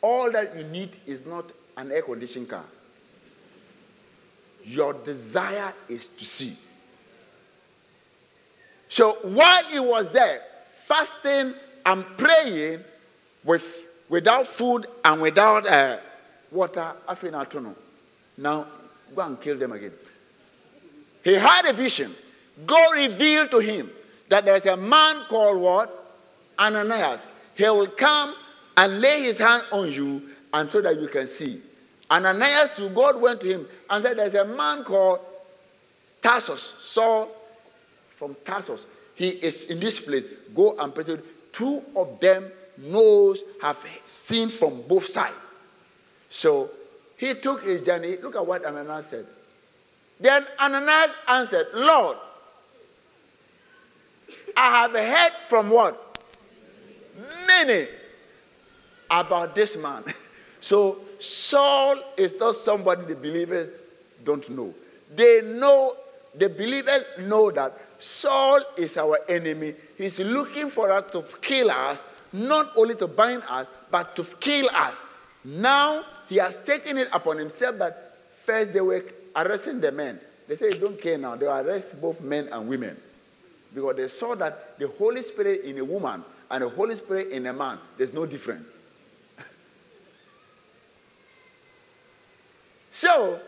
[0.00, 2.64] all that you need is not an air conditioned car.
[4.64, 6.56] Your desire is to see.
[8.90, 11.54] So while he was there, fasting
[11.86, 12.80] and praying
[13.44, 15.98] with, without food and without uh,
[16.50, 16.92] water,
[18.36, 18.66] now
[19.14, 19.92] go and kill them again.
[21.22, 22.12] He had a vision.
[22.66, 23.90] God revealed to him
[24.28, 26.16] that there's a man called what?
[26.58, 27.28] Ananias.
[27.54, 28.34] He will come
[28.76, 30.20] and lay his hand on you
[30.52, 31.62] and so that you can see.
[32.10, 35.20] Ananias, to God went to him and said, There's a man called
[36.20, 37.36] Tarsus, Saul
[38.20, 38.84] from Tarsus.
[39.14, 40.28] He is in this place.
[40.54, 41.04] Go and pray.
[41.52, 45.34] Two of them knows, have seen from both sides.
[46.28, 46.70] So
[47.16, 48.18] he took his journey.
[48.18, 49.26] Look at what Ananias said.
[50.20, 52.18] Then Ananias answered, Lord,
[54.54, 56.22] I have heard from what?
[57.46, 57.88] Many
[59.10, 60.04] about this man.
[60.62, 63.70] So Saul is not somebody the believers
[64.22, 64.74] don't know.
[65.16, 65.96] They know,
[66.34, 69.74] the believers know that Saul is our enemy.
[69.96, 74.68] He's looking for us to kill us, not only to bind us, but to kill
[74.74, 75.02] us.
[75.44, 79.04] Now he has taken it upon himself that first they were
[79.36, 80.20] arresting the men.
[80.48, 81.36] They say, don't care now.
[81.36, 82.96] They arrest both men and women.
[83.72, 87.46] Because they saw that the Holy Spirit in a woman and the Holy Spirit in
[87.46, 88.66] a man, there's no difference.
[92.90, 93.38] so,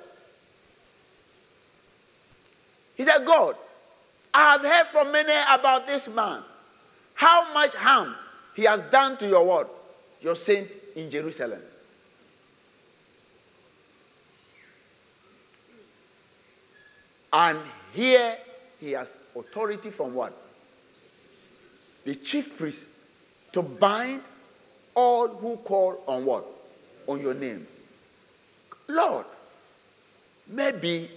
[2.94, 3.56] he said, God,
[4.34, 6.42] I have heard from many about this man.
[7.14, 8.14] How much harm
[8.54, 9.66] he has done to your word,
[10.20, 11.60] your saint in Jerusalem.
[17.32, 17.58] And
[17.94, 18.36] here
[18.78, 20.36] he has authority from what?
[22.04, 22.84] The chief priest
[23.52, 24.22] to bind
[24.94, 26.44] all who call on what?
[27.06, 27.66] On your name.
[28.88, 29.24] Lord,
[30.46, 31.10] maybe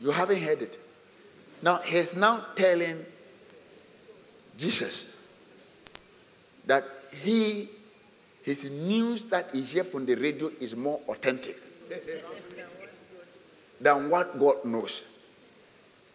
[0.00, 0.78] you haven't heard it.
[1.62, 3.04] Now he's now telling
[4.56, 5.14] Jesus
[6.66, 6.84] that
[7.22, 7.68] he
[8.42, 11.58] his news that he hears from the radio is more authentic
[13.80, 15.02] than what God knows.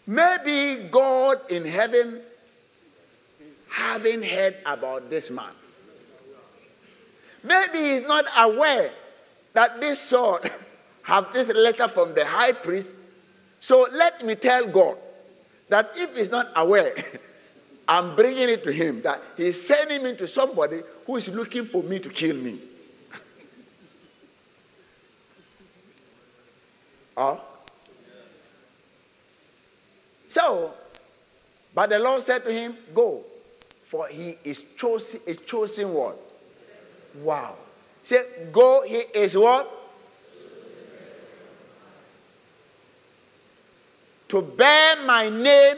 [0.08, 2.22] Maybe God in heaven
[3.70, 5.52] haven't heard about this man.
[7.44, 8.92] Maybe he's not aware
[9.54, 10.40] that this Saul
[11.04, 12.90] have this letter from the high priest.
[13.60, 14.98] So let me tell God
[15.70, 16.94] that if he's not aware,
[17.88, 21.84] I'm bringing it to him that he's sending me to somebody who is looking for
[21.84, 22.60] me to kill me.
[27.18, 27.42] oh?
[30.28, 30.74] So,
[31.74, 33.24] but the Lord said to him, Go,
[33.86, 36.16] for he is chosen, a chosen one.
[37.22, 37.56] Wow.
[38.04, 39.75] Say, Go, he is what?
[44.30, 45.78] To bear my name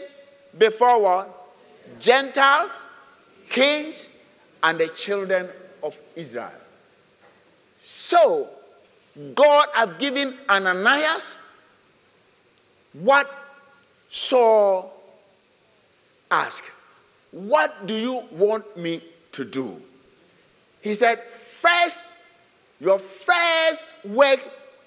[0.57, 1.49] before what?
[1.99, 2.87] Gentiles,
[3.49, 4.07] kings,
[4.63, 5.49] and the children
[5.83, 6.51] of Israel.
[7.83, 8.49] So,
[9.33, 11.37] God have given Ananias
[12.93, 13.29] what
[14.09, 14.93] Saul
[16.31, 16.63] asked,
[17.31, 19.81] What do you want me to do?
[20.81, 22.05] He said, First,
[22.79, 24.39] your first work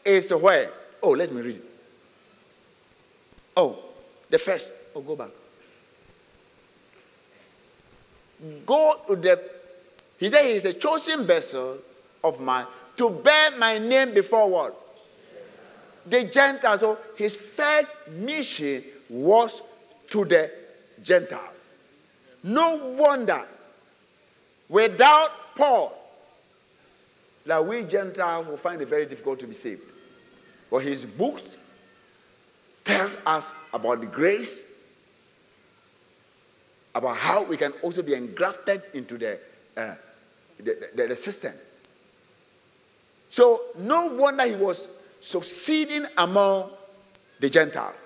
[0.04, 0.70] is where?
[1.02, 1.69] Oh, let me read it.
[3.60, 3.76] Oh,
[4.30, 4.72] the first.
[4.96, 5.28] Oh, go back.
[8.64, 9.38] Go to the,
[10.18, 11.76] he said he is a chosen vessel
[12.24, 14.76] of mine to bear my name before what?
[16.06, 16.80] The Gentiles.
[16.80, 19.60] So his first mission was
[20.08, 20.50] to the
[21.02, 21.66] Gentiles.
[22.42, 23.44] No wonder
[24.70, 25.94] without Paul
[27.44, 29.82] that we Gentiles will find it very difficult to be saved.
[30.70, 31.42] But his book
[32.96, 34.60] tells us about the grace,
[36.94, 39.38] about how we can also be engrafted into the,
[39.76, 39.94] uh,
[40.58, 41.52] the, the, the system.
[43.30, 44.88] So, no wonder he was
[45.20, 46.70] succeeding among
[47.38, 48.00] the Gentiles.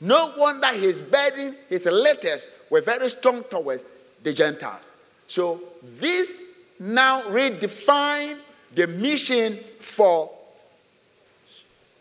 [0.00, 3.84] No wonder his burden, his letters were very strong towards
[4.22, 4.84] the Gentiles.
[5.28, 6.32] So this
[6.78, 8.38] now redefine
[8.74, 10.30] the mission for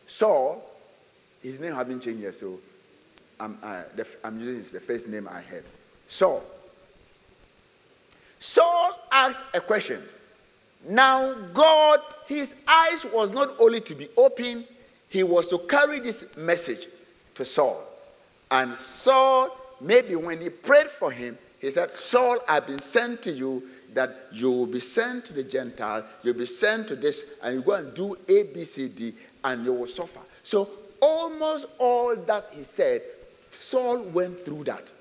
[0.07, 0.63] Saul
[1.45, 2.59] his name haven't changed yet, so
[3.39, 3.57] I'm,
[3.95, 5.63] the, I'm using the first name I had.
[6.07, 6.43] Saul.
[8.39, 10.01] Saul asked a question.
[10.87, 14.65] Now, God, his eyes was not only to be open,
[15.09, 16.87] he was to carry this message
[17.35, 17.83] to Saul.
[18.49, 23.31] And Saul, maybe when he prayed for him, he said, Saul, I've been sent to
[23.31, 27.55] you that you will be sent to the Gentile, you'll be sent to this, and
[27.55, 30.19] you go and do A, B, C, D, and you will suffer.
[30.43, 30.69] So
[31.05, 33.03] almost all that he said,
[33.51, 34.91] Saul went through that.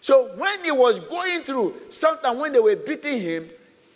[0.00, 3.48] So when he was going through, sometimes when they were beating him,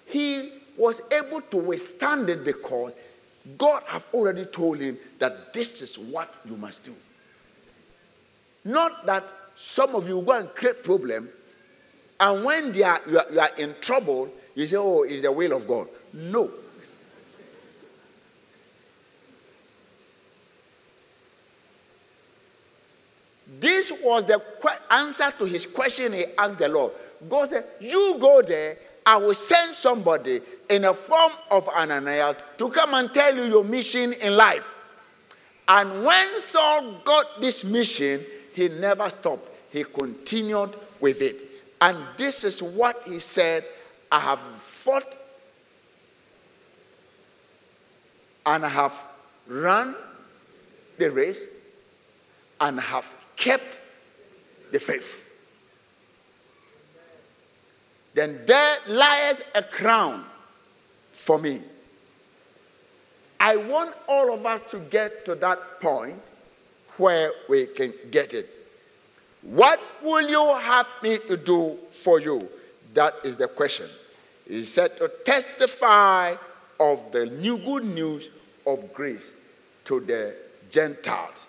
[0.07, 2.93] he was able to withstand it because
[3.57, 6.95] God have already told him that this is what you must do.
[8.65, 9.25] Not that
[9.55, 11.29] some of you go and create problem,
[12.21, 15.33] and when they are, you, are, you are in trouble, you say, oh, it's the
[15.33, 15.89] will of God.
[16.13, 16.51] No.
[23.59, 24.43] This was the
[24.91, 26.93] answer to his question he asked the Lord.
[27.29, 32.69] God said, You go there, I will send somebody in the form of Ananias to
[32.71, 34.75] come and tell you your mission in life.
[35.67, 39.49] And when Saul got this mission, he never stopped.
[39.71, 41.45] He continued with it.
[41.81, 43.65] And this is what he said
[44.11, 45.17] I have fought
[48.47, 48.95] and I have
[49.47, 49.95] run
[50.97, 51.45] the race
[52.61, 53.05] and have
[53.39, 53.79] kept
[54.73, 55.33] the faith.
[58.15, 60.25] Then there lies a crown
[61.13, 61.63] for me.
[63.41, 66.21] I want all of us to get to that point
[66.97, 68.49] where we can get it.
[69.43, 72.49] What will you have me to do for you?
[72.95, 73.89] That is the question.
[74.49, 76.35] He said to testify
[76.81, 78.31] of the new good news
[78.67, 79.33] of grace
[79.85, 80.35] to the
[80.71, 81.47] Gentiles.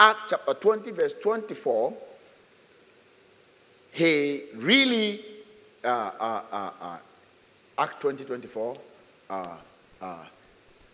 [0.00, 1.92] Acts chapter 20, verse 24,
[3.92, 5.22] he really,
[5.84, 6.96] uh, uh, uh, uh
[7.76, 8.76] Act 20, 24,
[9.28, 9.56] uh,
[10.00, 10.16] uh,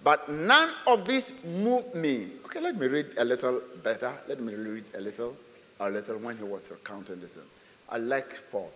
[0.02, 2.30] but none of this moved me.
[2.46, 4.12] Okay, let me read a little better.
[4.28, 5.36] Let me read a little,
[5.78, 7.38] a little when he was recounting this.
[7.88, 8.72] I like Paul.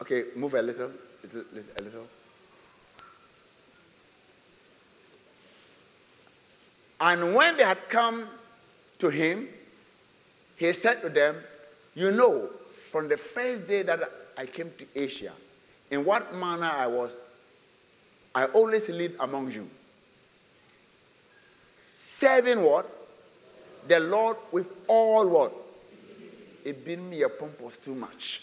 [0.00, 0.90] okay, move a little,
[1.22, 1.44] little,
[1.76, 2.06] a little.
[7.00, 8.28] And when they had come
[8.98, 9.48] to him,
[10.56, 11.36] he said to them,
[11.94, 12.48] You know,
[12.90, 15.32] from the first day that I came to Asia,
[15.90, 17.24] in what manner I was,
[18.34, 19.68] I always lived among you.
[21.96, 22.90] Serving what?
[23.88, 25.52] The Lord with all what?
[26.64, 28.42] It been me a pump was too much.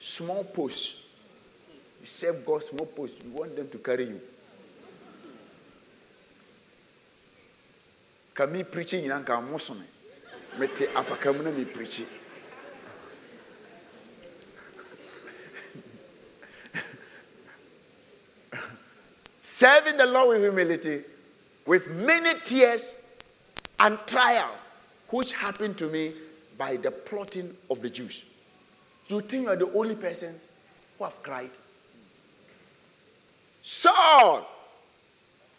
[0.00, 0.96] Small post.
[2.00, 3.14] You serve God small post.
[3.24, 4.20] You want them to carry you.
[8.34, 9.86] Ka preaching nyina nka mo so me
[10.58, 12.06] mete apaka mu na me preaching
[19.64, 21.04] serving the Lord with humility,
[21.64, 22.94] with many tears
[23.78, 24.60] and trials,
[25.08, 26.12] which happened to me
[26.58, 28.24] by the plotting of the Jews.
[29.08, 30.38] You think you are the only person
[30.98, 31.50] who have cried?
[33.62, 34.46] Saul,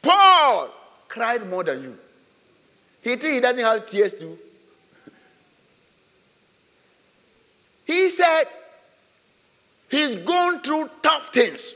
[0.04, 0.70] Paul
[1.08, 1.98] cried more than you.
[3.06, 4.36] He think he doesn't have tears too.
[7.86, 8.46] he said
[9.90, 11.76] he's gone through tough things,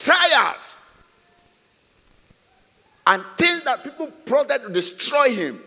[0.00, 0.76] trials,
[3.06, 5.62] and things that people plotted to destroy him.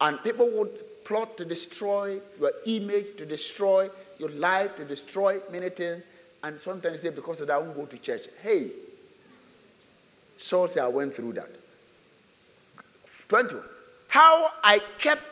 [0.00, 5.68] And people would plot to destroy your image, to destroy your life, to destroy many
[5.68, 6.04] things.
[6.42, 8.28] And sometimes say, because of that, I won't go to church.
[8.42, 8.70] Hey,
[10.44, 11.48] Saul said, I went through that.
[13.28, 13.56] 20.
[14.08, 15.22] How I kept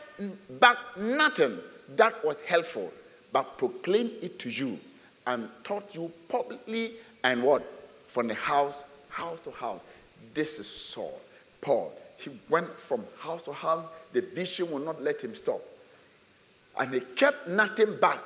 [0.59, 1.59] back nothing
[1.95, 2.91] that was helpful,
[3.31, 4.79] but proclaimed it to you
[5.27, 6.93] and taught you publicly
[7.23, 7.63] and what?
[8.07, 9.81] From the house, house to house.
[10.33, 11.21] This is Saul.
[11.61, 11.93] Paul.
[12.17, 13.89] He went from house to house.
[14.13, 15.61] The vision will not let him stop.
[16.79, 18.21] And he kept nothing back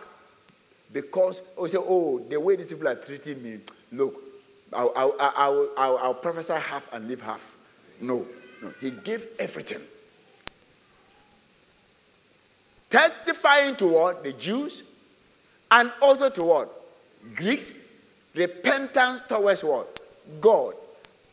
[0.93, 3.59] because, oh, say, oh, the way these people are treating me,
[3.91, 4.26] look,
[4.73, 5.15] I'll, I'll,
[5.77, 7.57] I'll, I'll, prophesy half and leave half.
[8.01, 8.25] No,
[8.61, 8.73] no.
[8.81, 9.81] He gave everything.
[12.89, 14.23] Testifying toward?
[14.23, 14.83] The Jews
[15.71, 16.69] and also toward?
[17.35, 17.71] Greeks.
[18.33, 19.99] Repentance towards what?
[20.41, 20.75] God.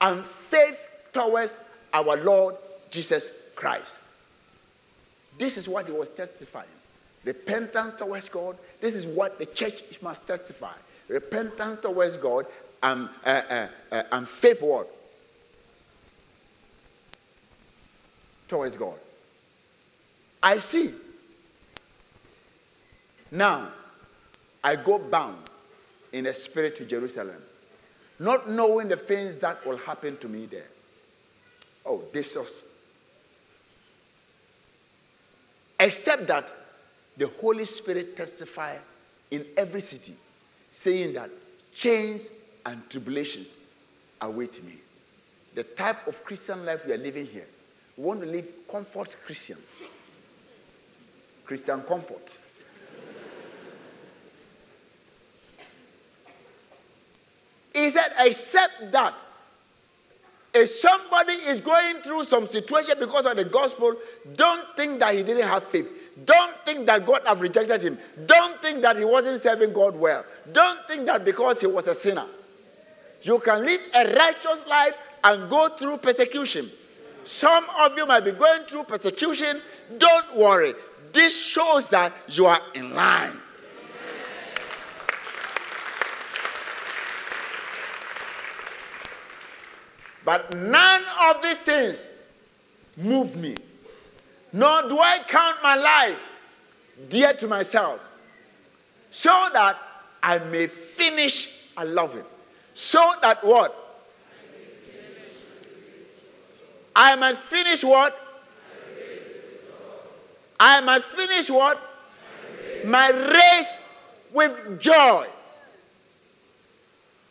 [0.00, 0.80] And faith
[1.12, 1.56] towards
[1.92, 2.56] our Lord
[2.90, 3.98] Jesus Christ.
[5.38, 6.66] This is what he was testifying.
[7.24, 8.56] Repentance towards God.
[8.80, 10.74] This is what the church must testify
[11.08, 12.46] repentance towards God,
[12.84, 14.94] and, uh, uh, uh, faith what?
[18.46, 18.98] Towards God.
[20.42, 20.92] I see.
[23.30, 23.70] Now,
[24.62, 25.38] I go bound
[26.12, 27.40] in the spirit to Jerusalem,
[28.18, 30.68] not knowing the things that will happen to me there.
[31.86, 32.64] Oh, this was.
[35.80, 36.52] Except that
[37.16, 38.76] the Holy Spirit testify
[39.30, 40.14] in every city,
[40.70, 41.30] saying that
[41.74, 42.30] chains
[42.66, 43.56] and tribulations
[44.20, 44.74] await me.
[45.54, 47.46] The type of Christian life we are living here,
[47.96, 49.58] we want to live comfort Christian.
[51.44, 52.38] Christian comfort.
[57.74, 59.14] he said, except that
[60.54, 63.96] if somebody is going through some situation because of the gospel,
[64.36, 65.90] don't think that he didn't have faith.
[66.24, 67.98] Don't think that God have rejected him.
[68.24, 70.24] Don't think that he wasn't serving God well.
[70.52, 72.26] Don't think that because he was a sinner.
[73.24, 74.94] You can live a righteous life
[75.24, 76.70] and go through persecution.
[77.24, 79.62] Some of you might be going through persecution.
[79.96, 80.74] Don't worry.
[81.10, 83.40] This shows that you are in line.
[90.24, 91.98] But none of these things
[92.96, 93.56] move me.
[94.52, 96.18] Nor do I count my life
[97.08, 98.00] dear to myself,
[99.10, 99.76] so that
[100.22, 102.24] I may finish a loving.
[102.74, 103.80] So that what?
[106.94, 108.20] I must finish what?
[110.58, 111.80] I must finish what?
[112.84, 113.78] My race
[114.32, 115.26] with joy.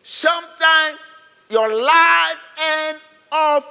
[0.03, 0.97] Sometimes
[1.49, 2.99] your last end
[3.31, 3.65] of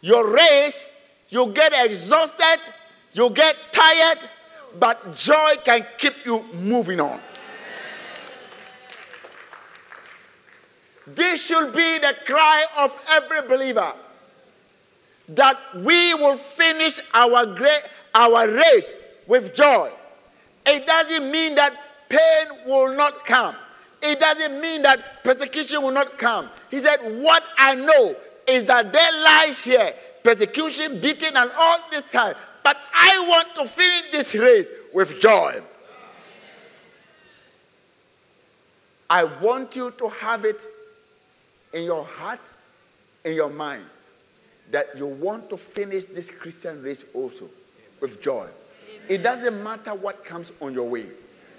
[0.00, 0.86] your race,
[1.28, 2.58] you get exhausted,
[3.12, 4.18] you get tired,
[4.78, 7.20] but joy can keep you moving on.
[11.14, 13.92] This should be the cry of every believer
[15.28, 17.82] that we will finish our, great,
[18.14, 18.94] our race
[19.26, 19.90] with joy.
[20.66, 21.74] It doesn't mean that
[22.08, 23.54] pain will not come.
[24.02, 26.48] It doesn't mean that persecution will not come.
[26.70, 29.92] He said, What I know is that there lies here
[30.22, 32.34] persecution, beating, and all this time.
[32.62, 35.62] But I want to finish this race with joy.
[39.10, 40.60] I want you to have it
[41.72, 42.40] in your heart,
[43.24, 43.84] in your mind,
[44.70, 47.48] that you want to finish this Christian race also
[48.00, 48.46] with joy.
[49.08, 51.06] It doesn't matter what comes on your way.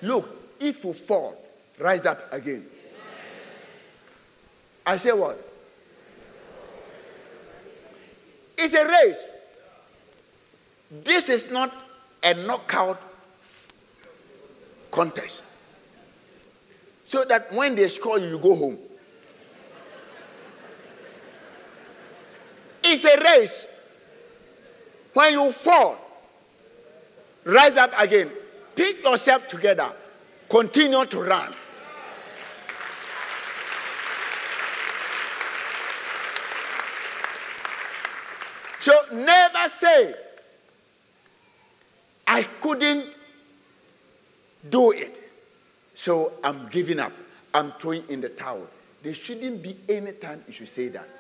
[0.02, 0.30] Look,
[0.60, 1.38] if you fall,
[1.80, 2.66] rise up again.
[4.86, 5.46] I say what?
[8.58, 9.18] It's a race.
[10.92, 11.84] This is not
[12.24, 13.02] a knockout
[14.92, 15.44] contest.
[17.06, 18.78] So that when they score you, you go home.
[22.92, 23.66] It's a race.
[25.14, 25.96] When you fall,
[27.44, 28.32] rise up again.
[28.76, 29.92] Pick yourself together.
[30.50, 31.54] Continue to run.
[38.80, 40.16] So never say,
[42.26, 43.20] I couldn't
[44.68, 45.22] do it.
[45.94, 47.12] So I'm giving up.
[47.54, 48.66] I'm throwing in the towel.
[49.04, 51.19] There shouldn't be any time you should say that.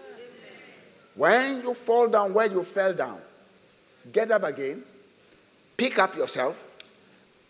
[1.19, 3.19] When you fall down where you fell down,
[4.13, 4.83] get up again,
[5.75, 6.55] pick up yourself,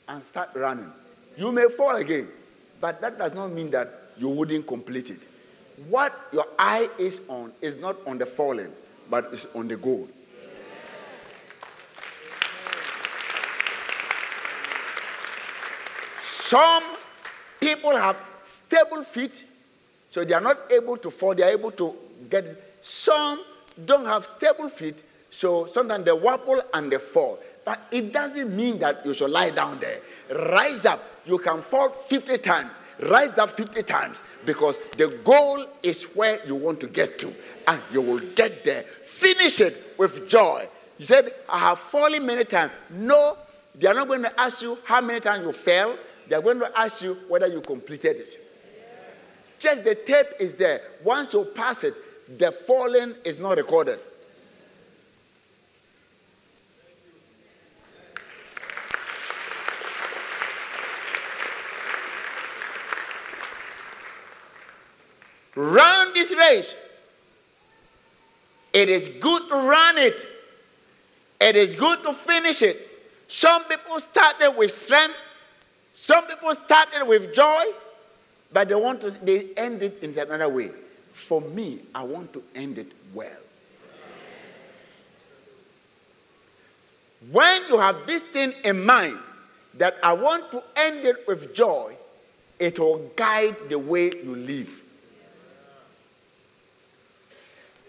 [0.07, 0.91] and start running.
[1.37, 2.29] You may fall again,
[2.81, 5.19] but that does not mean that you wouldn't complete it.
[5.87, 8.71] What your eye is on is not on the falling,
[9.07, 10.07] but it's on the goal.
[16.19, 16.83] Some
[17.59, 19.43] people have stable feet,
[20.09, 21.95] so they are not able to fall, they are able to
[22.31, 22.65] get.
[22.81, 23.43] Some
[23.85, 27.39] don't have stable feet, so sometimes they wobble and they fall.
[27.65, 30.01] But it doesn't mean that you should lie down there.
[30.49, 31.03] Rise up.
[31.25, 32.71] You can fall 50 times.
[33.01, 37.33] Rise up 50 times because the goal is where you want to get to,
[37.67, 38.83] and you will get there.
[39.03, 40.67] Finish it with joy.
[40.97, 42.71] He said, I have fallen many times.
[42.89, 43.37] No,
[43.75, 45.97] they are not going to ask you how many times you fell.
[46.27, 48.45] They are going to ask you whether you completed it.
[49.59, 50.81] Just the tape is there.
[51.03, 51.93] Once you pass it,
[52.37, 53.99] the falling is not recorded.
[65.55, 66.75] Run this race.
[68.71, 70.25] It is good to run it.
[71.41, 72.77] It is good to finish it.
[73.27, 75.19] Some people started with strength.
[75.91, 77.65] Some people started with joy.
[78.53, 80.71] But they want to, they end it in another way.
[81.27, 83.29] For me, I want to end it well.
[87.31, 89.19] When you have this thing in mind,
[89.75, 91.95] that I want to end it with joy,
[92.57, 94.81] it will guide the way you live.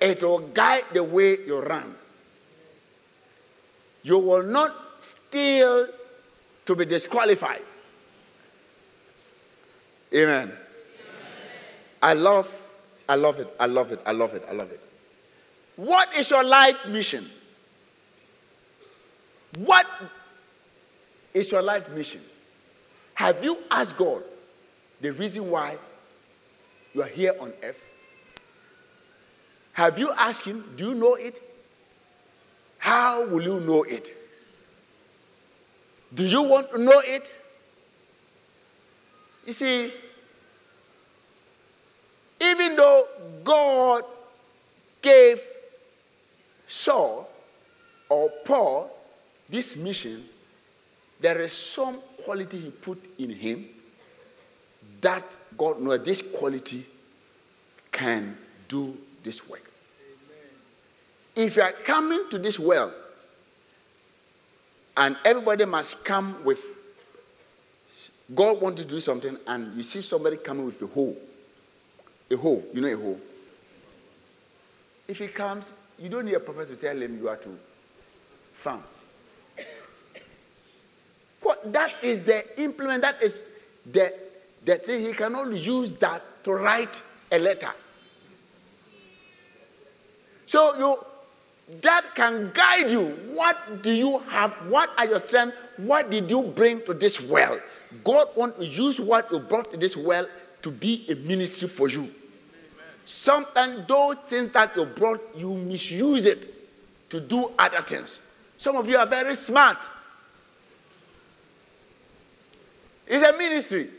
[0.01, 1.95] It will guide the way you run.
[4.03, 5.89] You will not steal
[6.67, 7.63] to be disqualified.
[10.15, 10.43] Amen.
[10.43, 10.53] Amen.
[12.03, 12.51] I love,
[13.11, 14.81] I love it, I love it, I love it, I love it.
[15.75, 17.29] What is your life mission?
[19.59, 19.85] What
[21.35, 22.21] is your life mission?
[23.15, 24.23] Have you asked God
[25.01, 25.77] the reason why
[26.95, 27.81] you are here on earth?
[29.73, 31.43] Have you asked Him, do you know it?
[32.79, 34.17] How will you know it?
[36.15, 37.33] Do you want to know it?
[39.45, 39.93] You see,
[42.41, 42.80] even though
[43.51, 44.05] God
[45.03, 45.43] gave
[46.69, 47.29] Saul
[48.09, 48.97] or Paul
[49.49, 50.25] this mission,
[51.21, 53.67] there is some quality he put in him
[55.01, 55.25] that
[55.59, 56.87] God knows this quality
[57.91, 58.39] can
[58.69, 59.69] do this work.
[61.35, 61.49] Amen.
[61.49, 62.95] If you are coming to this well,
[64.97, 66.63] and everybody must come with
[68.33, 71.17] God wants to do something, and you see somebody coming with a hole,
[72.31, 73.21] A hole, you know a hoe.
[75.11, 77.59] If he comes, you don't need a prophet to tell him you are to
[78.55, 78.81] farm.
[81.65, 83.43] That is the implement, that is
[83.85, 84.15] the,
[84.65, 85.05] the thing.
[85.05, 87.03] He can only use that to write
[87.33, 87.73] a letter.
[90.47, 91.05] So you
[91.83, 93.09] that can guide you.
[93.35, 94.53] What do you have?
[94.69, 95.57] What are your strengths?
[95.77, 97.59] What did you bring to this well?
[98.05, 100.29] God wants to use what you brought to this well
[100.63, 102.13] to be a ministry for you.
[103.11, 106.47] Sometimes those things that you brought, you misuse it
[107.11, 108.21] to do other things.
[108.57, 109.85] Some of you are very smart.
[113.09, 113.91] It's a ministry.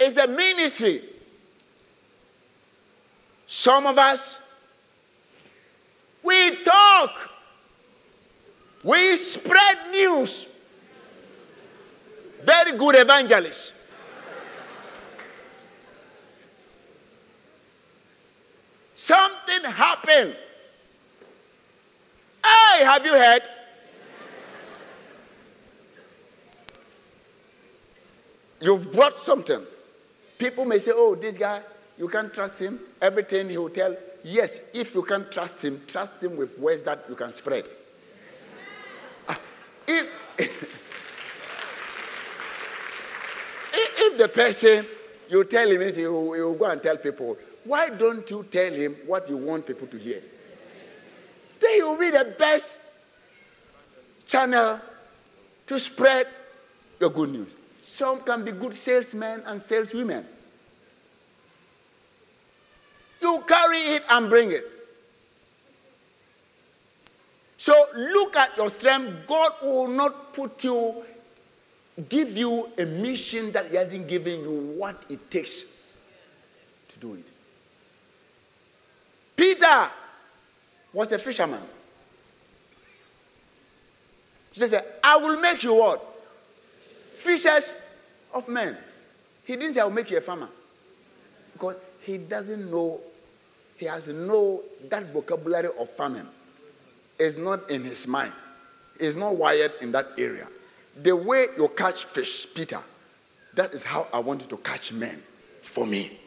[0.00, 1.04] It's a ministry.
[3.46, 4.40] Some of us,
[6.20, 7.12] we talk,
[8.82, 10.46] we spread news.
[12.46, 13.72] Very good evangelists.
[18.94, 20.36] Something happened
[22.76, 23.42] Hey, have you heard?
[28.60, 29.62] You've brought something.
[30.38, 31.62] People may say, oh, this guy,
[31.98, 32.78] you can't trust him.
[33.00, 33.96] Everything he will tell.
[34.22, 37.68] Yes, if you can't trust him, trust him with words that you can spread.
[39.28, 39.38] Ah,
[39.86, 40.08] if,
[44.18, 44.86] the person,
[45.28, 48.44] you tell him, he will, oh, he will go and tell people, why don't you
[48.50, 50.22] tell him what you want people to hear?
[51.60, 52.80] Then They will be the best
[54.26, 54.80] channel
[55.66, 56.26] to spread
[57.00, 57.56] your good news.
[57.82, 60.26] Some can be good salesmen and saleswomen.
[63.20, 64.64] You carry it and bring it.
[67.56, 69.26] So look at your strength.
[69.26, 71.02] God will not put you,
[72.08, 77.24] give you a mission that He hasn't given you what it takes to do it.
[79.36, 79.90] Peter
[80.92, 81.60] was a fisherman.
[84.52, 86.02] He said, I will make you what?
[87.16, 87.74] Fishers
[88.32, 88.76] of men.
[89.44, 90.48] He didn't say, I will make you a farmer.
[91.52, 93.00] Because he doesn't know,
[93.76, 96.26] he has no, that vocabulary of farming
[97.18, 98.32] is not in his mind.
[98.98, 100.48] It's not wired in that area.
[101.02, 102.80] The way you catch fish, Peter,
[103.54, 105.22] that is how I want you to catch men
[105.62, 106.18] for me.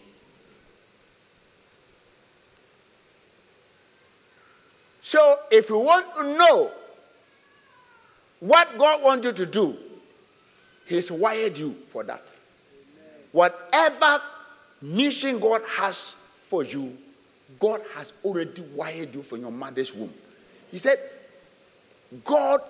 [5.02, 6.72] So if you want to know
[8.40, 9.76] what God wants you to do,
[10.86, 12.22] He's wired you for that.
[12.22, 13.26] Amen.
[13.32, 14.22] Whatever
[14.82, 16.96] mission God has for you,
[17.60, 20.14] God has already wired you from your mother's womb.
[20.72, 21.00] He said,
[22.24, 22.62] God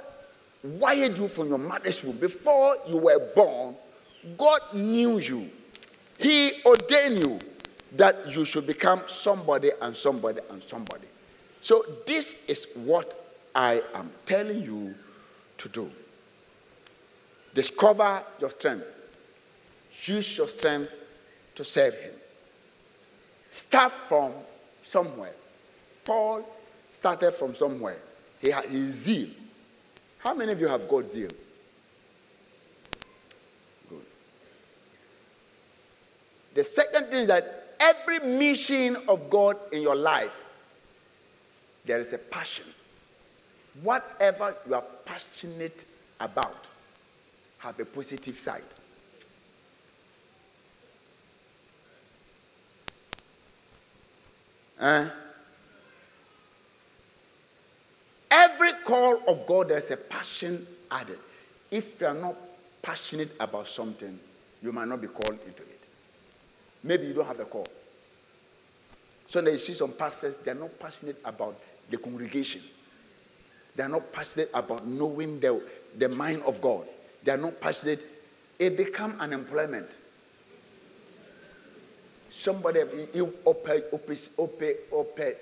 [0.64, 2.18] wired you from your mother's womb.
[2.18, 3.76] Before you were born,
[4.38, 5.50] God knew you.
[6.18, 7.40] He ordained you
[7.96, 11.08] that you should become somebody and somebody and somebody.
[11.62, 14.96] So, this is what I am telling you
[15.58, 15.92] to do.
[17.54, 18.86] Discover your strength,
[20.04, 20.94] use your strength
[21.56, 22.14] to serve Him.
[23.50, 24.32] Start from
[24.84, 25.34] somewhere.
[26.06, 26.44] Paul
[26.90, 27.98] started from somewhere.
[28.40, 29.30] He had his zeal
[30.20, 31.30] How many of you have God's zeal?
[33.90, 34.02] Good.
[36.54, 40.34] The second thing is that every mission of God in your life,
[41.86, 42.66] there is a passion.
[43.82, 45.86] Whatever you are passionate
[46.20, 46.70] about,
[47.60, 48.64] have a positive side.
[54.82, 55.08] Eh?
[58.32, 61.20] Every call of God, there's a passion added.
[61.72, 62.36] If you are not
[62.82, 64.20] passionate about something,
[64.62, 65.84] you might not be called into it.
[66.84, 67.68] Maybe you don't have a call.
[69.28, 71.60] So now you see some pastors, they're not passionate about
[71.90, 72.62] the congregation.
[73.76, 75.62] They're not passionate about knowing the,
[75.98, 76.86] the mind of God.
[77.24, 78.06] They're not passionate.
[78.58, 79.98] It become an employment.
[82.30, 82.82] Somebody
[83.14, 85.36] you open open open open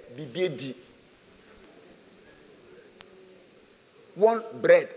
[4.18, 4.90] One bread.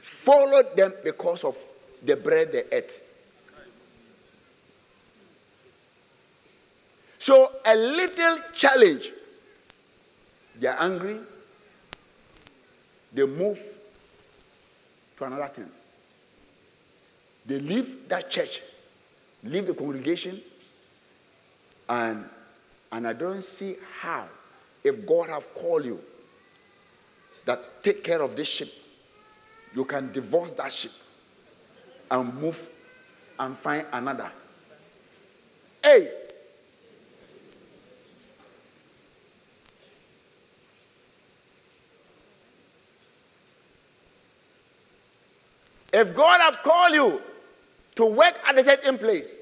[0.00, 1.56] Followed them because of
[2.02, 3.02] the bread they ate.
[7.18, 9.12] So a little challenge.
[10.58, 11.18] They are angry.
[13.12, 13.58] They move
[15.18, 15.68] to another thing.
[17.44, 18.62] They leave that church,
[19.44, 20.40] leave the congregation,
[21.86, 22.24] and,
[22.90, 24.26] and I don't see how,
[24.82, 26.00] if God have called you,
[27.44, 28.70] that take care of this ship,
[29.74, 30.92] you can divorce that ship
[32.10, 32.68] and move
[33.38, 34.30] and find another.
[35.82, 36.10] Hey,
[45.92, 47.20] If God have called you
[47.96, 49.34] to work at a certain place,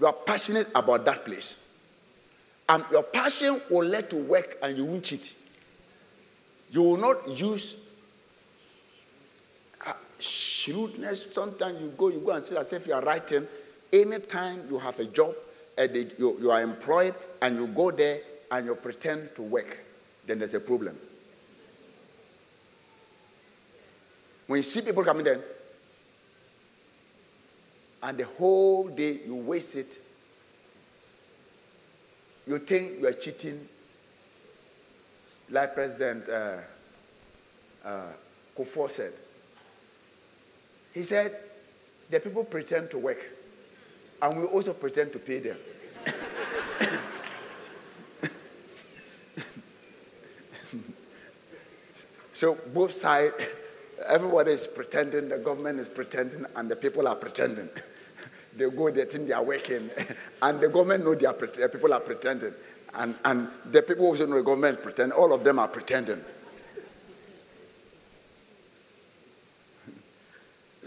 [0.00, 1.56] you are passionate about that place.
[2.68, 5.36] And your passion will let you work and you won't cheat.
[6.74, 7.76] You will not use
[9.86, 11.26] uh, shrewdness.
[11.30, 13.46] Sometimes you go, you go and see as if you are writing.
[13.92, 15.36] Anytime you have a job,
[15.76, 19.78] they, you, you are employed, and you go there and you pretend to work,
[20.26, 20.98] then there's a problem.
[24.48, 25.40] When you see people coming there,
[28.02, 30.00] and the whole day you waste it.
[32.48, 33.68] You think you are cheating,
[35.50, 36.58] like President uh,
[37.84, 38.12] uh,
[38.56, 39.12] Kufuor said.
[40.92, 41.36] He said,
[42.10, 43.18] the people pretend to work,
[44.22, 45.56] and we also pretend to pay them.
[52.32, 53.34] so both sides,
[54.06, 57.68] everybody is pretending, the government is pretending, and the people are pretending.
[58.56, 59.90] They go, they think they are working.
[60.42, 62.54] and the government know they are people are pretending.
[62.96, 65.12] And, and the people also know the government pretend.
[65.12, 66.20] All of them are pretending.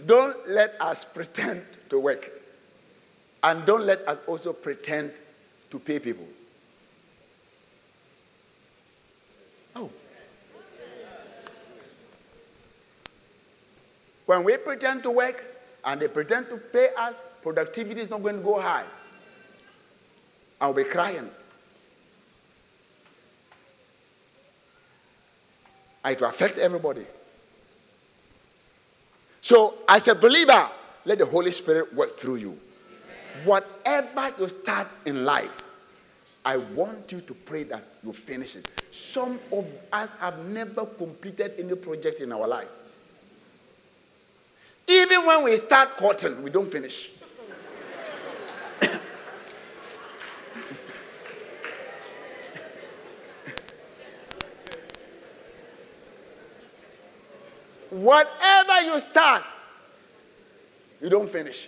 [0.05, 2.31] don't let us pretend to work.
[3.43, 5.11] And don't let us also pretend
[5.69, 6.27] to pay people.
[9.75, 9.89] Oh.
[14.25, 15.43] When we pretend to work
[15.83, 18.85] and they pretend to pay us, productivity is not going to go high.
[20.59, 21.29] I'll be crying.
[26.11, 27.05] It will affect everybody.
[29.41, 30.69] So, as a believer,
[31.05, 32.59] let the Holy Spirit work through you.
[33.45, 35.63] Whatever you start in life,
[36.43, 38.65] I want you to pray that you finish it.
[38.91, 42.69] Some of us have never completed any project in our life.
[44.87, 47.09] Even when we start cotton, we don't finish.
[58.07, 59.43] Whatever you start,
[61.01, 61.67] you don't finish.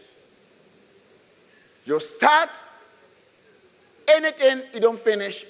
[1.83, 2.47] You start
[4.07, 5.45] anything, you don't finish.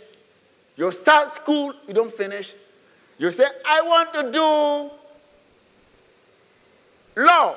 [0.75, 2.55] You start school, you don't finish.
[3.19, 4.89] You say, I want to do
[7.23, 7.55] law.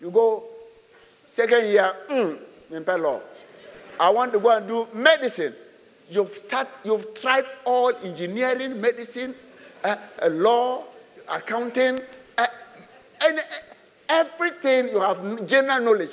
[0.00, 0.44] You go
[1.26, 2.38] second year, mm,
[2.98, 3.20] law.
[4.00, 5.54] I want to go and do medicine.
[6.08, 9.34] You've, start, you've tried all engineering, medicine,
[9.84, 10.84] uh, uh, law,
[11.28, 12.00] accounting,
[13.24, 13.40] and
[14.08, 16.12] everything you have general knowledge.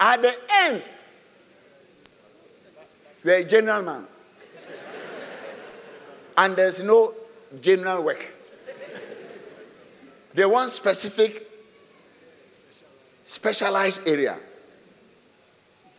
[0.00, 0.84] At the end,
[3.24, 4.06] you're a general man.
[6.36, 7.14] And there's no
[7.60, 8.24] general work.
[10.34, 11.47] They want specific,
[13.28, 14.32] specialized area.
[14.32, 14.40] And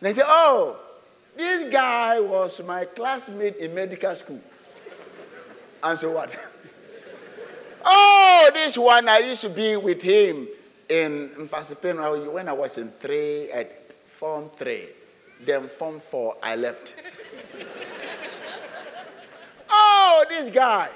[0.00, 0.76] They say, oh,
[1.36, 4.40] this guy was my classmate in medical school.
[5.82, 6.36] And so what?
[7.84, 10.48] oh, this one, I used to be with him
[10.88, 14.88] in Mfantsipim when I was in three, at form three.
[15.46, 16.96] Then form four, I left.
[19.70, 20.90] oh, this guy.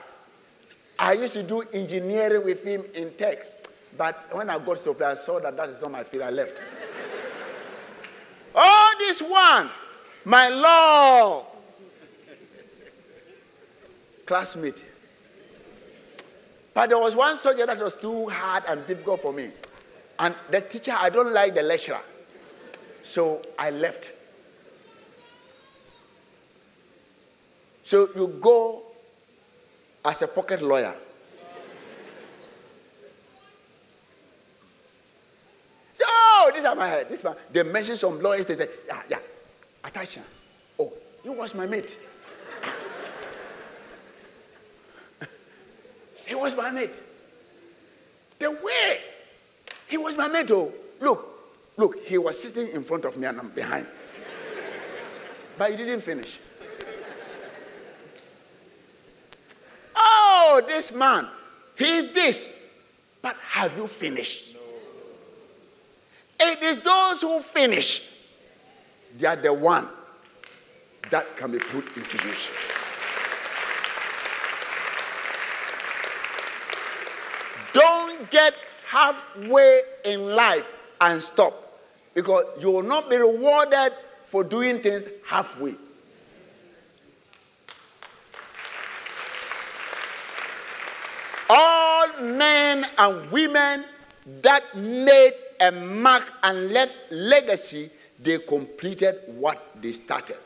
[0.99, 3.54] I used to do engineering with him in tech.
[3.97, 6.25] But when I got to the place, I saw that that is not my field.
[6.25, 6.61] I left.
[8.55, 9.71] oh, this one,
[10.25, 11.47] my law
[14.27, 14.85] classmate.
[16.73, 19.51] But there was one subject that was too hard and difficult for me.
[20.19, 22.01] And the teacher, I don't like the lecturer.
[23.03, 24.11] So I left.
[27.85, 28.83] So you go
[30.05, 30.95] as a pocket lawyer.
[35.95, 36.05] So,
[36.45, 37.09] oh, this is my head.
[37.09, 37.37] This one.
[37.53, 38.47] They mention some lawyers.
[38.47, 39.19] They say, yeah, yeah,
[39.83, 40.19] attach.
[40.79, 40.93] Oh,
[41.25, 41.99] you was my mate.
[46.27, 47.01] he was my mate.
[48.39, 49.01] The way
[49.87, 51.27] he was my mate, oh, look,
[51.77, 53.87] look, he was sitting in front of me and I'm behind.
[55.59, 56.39] but he didn't finish.
[59.97, 61.29] Oh, this man,
[61.77, 62.49] he is this.
[63.23, 64.54] But have you finished?
[66.47, 68.07] It is those who finish,
[69.19, 69.89] they are the one
[71.11, 72.49] that can be put into use.
[77.73, 78.55] Don't get
[78.87, 80.67] halfway in life
[81.01, 81.81] and stop
[82.13, 83.95] because you will not be rewarded
[84.27, 85.75] for doing things halfway.
[91.49, 93.85] All men and women
[94.43, 97.91] that made a mark and left legacy,
[98.21, 100.37] they completed what they started.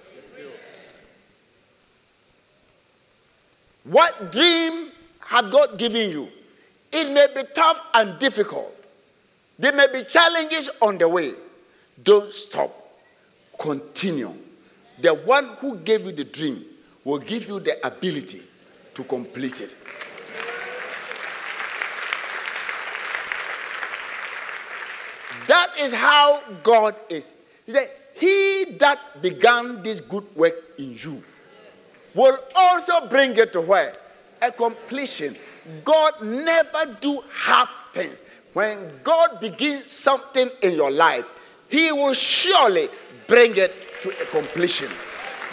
[3.85, 4.91] What dream
[5.21, 6.29] had God given you?
[6.93, 8.75] It may be tough and difficult.
[9.59, 11.35] There may be challenges on the way.
[12.03, 12.75] Don't stop.
[13.59, 14.35] Continue.
[15.01, 16.65] The one who gave you the dream
[17.05, 18.43] will give you the ability
[18.95, 19.77] to complete it.
[25.49, 27.33] That is how God is.
[27.67, 31.25] He said, He that began this good work in you
[32.15, 33.95] will also bring it to where?
[34.43, 35.37] A completion.
[35.85, 38.23] God never do half things.
[38.53, 41.25] When God begins something in your life,
[41.69, 42.89] He will surely
[43.27, 43.73] bring it
[44.03, 44.91] to a completion.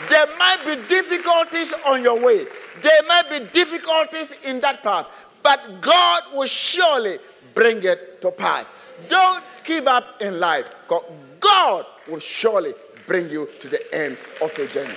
[0.10, 2.46] There might be difficulties on your way.
[2.82, 5.08] There might be difficulties in that path,
[5.42, 7.20] but God will surely
[7.54, 8.70] bring it to pass.
[9.08, 10.66] Don't give up in life.
[10.88, 12.74] God will surely
[13.08, 14.96] bring you to the end of your journey.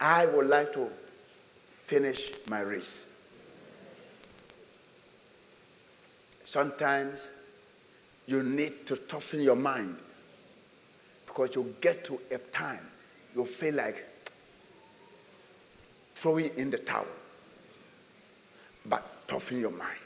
[0.00, 0.88] I would like to
[1.86, 3.06] finish my race.
[6.44, 7.28] Sometimes
[8.26, 9.96] you need to toughen your mind
[11.26, 12.86] because you get to a time
[13.34, 14.04] you feel like
[16.16, 17.06] throwing in the towel.
[18.86, 19.98] But toughen your mind.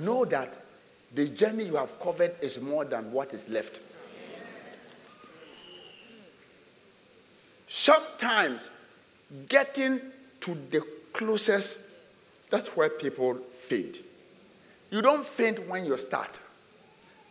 [0.00, 0.54] Know that
[1.14, 3.80] the journey you have covered is more than what is left.
[7.68, 8.70] Sometimes
[9.48, 10.00] getting
[10.40, 11.80] to the closest,
[12.50, 13.98] that's where people faint.
[14.90, 16.40] You don't faint when you start.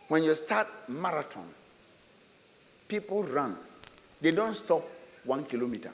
[0.08, 1.48] When you start marathon,
[2.88, 3.56] people run.
[4.24, 4.88] They don't stop
[5.24, 5.90] one kilometer.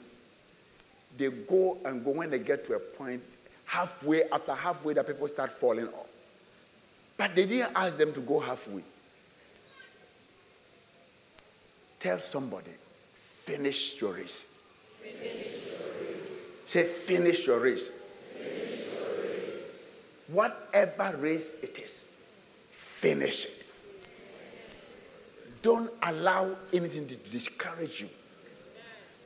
[1.17, 3.21] They go and go when they get to a point,
[3.65, 6.07] halfway, after halfway, the people start falling off.
[7.17, 8.83] But they didn't ask them to go halfway.
[11.99, 12.71] Tell somebody,
[13.15, 14.47] finish your race.
[15.01, 15.17] Finish
[15.65, 16.25] your race.
[16.65, 17.91] Say, finish your race.
[18.33, 19.83] Finish your race.
[20.29, 22.05] Whatever race it is,
[22.71, 23.65] finish it.
[25.61, 28.09] Don't allow anything to discourage you.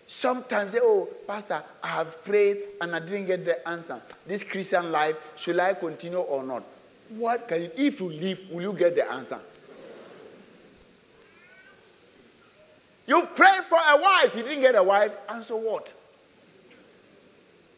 [0.08, 4.00] Sometimes say, oh, Pastor, I have prayed and I didn't get the answer.
[4.28, 6.64] This Christian life, should I continue or not?
[7.10, 9.40] What can you, if you leave, will you get the answer?
[13.08, 15.94] You pray for a wife, you didn't get a wife, and so what?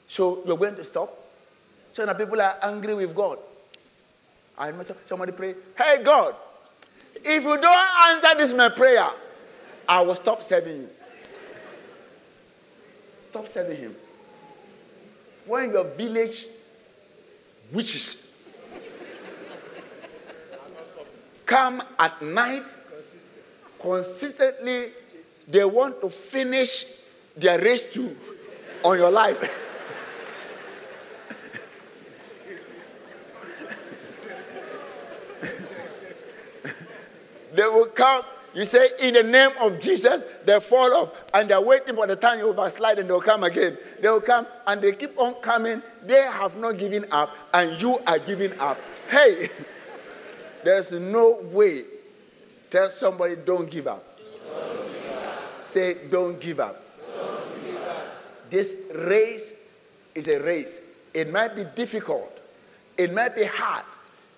[0.07, 1.17] So you're going to stop?
[1.91, 3.39] So now people are angry with God.
[4.57, 4.73] I
[5.05, 6.35] somebody pray, hey God,
[7.23, 9.09] If you don't answer this my prayer,
[9.87, 10.89] I will stop serving you.
[13.37, 13.95] Stop serving him.
[15.45, 16.47] When your village
[17.71, 18.25] witches
[21.45, 22.63] come at night
[23.79, 24.89] consistently,
[25.47, 26.85] they want to finish
[27.35, 28.17] their race too
[28.83, 29.39] on your life.
[37.53, 38.23] they will come.
[38.53, 42.15] You say, in the name of Jesus, they fall off and they're waiting for the
[42.15, 43.77] time you backslide and they'll come again.
[44.01, 45.83] They will come and they keep on coming.
[46.03, 48.79] They have not given up and you are giving up.
[49.09, 49.49] Hey,
[50.63, 51.83] there's no way.
[52.69, 54.03] Tell somebody, don't give up.
[55.59, 56.07] Say.
[56.09, 56.83] Don't give up.
[58.49, 59.53] This race
[60.15, 60.79] is a race.
[61.13, 62.39] It might be difficult,
[62.97, 63.85] it might be hard,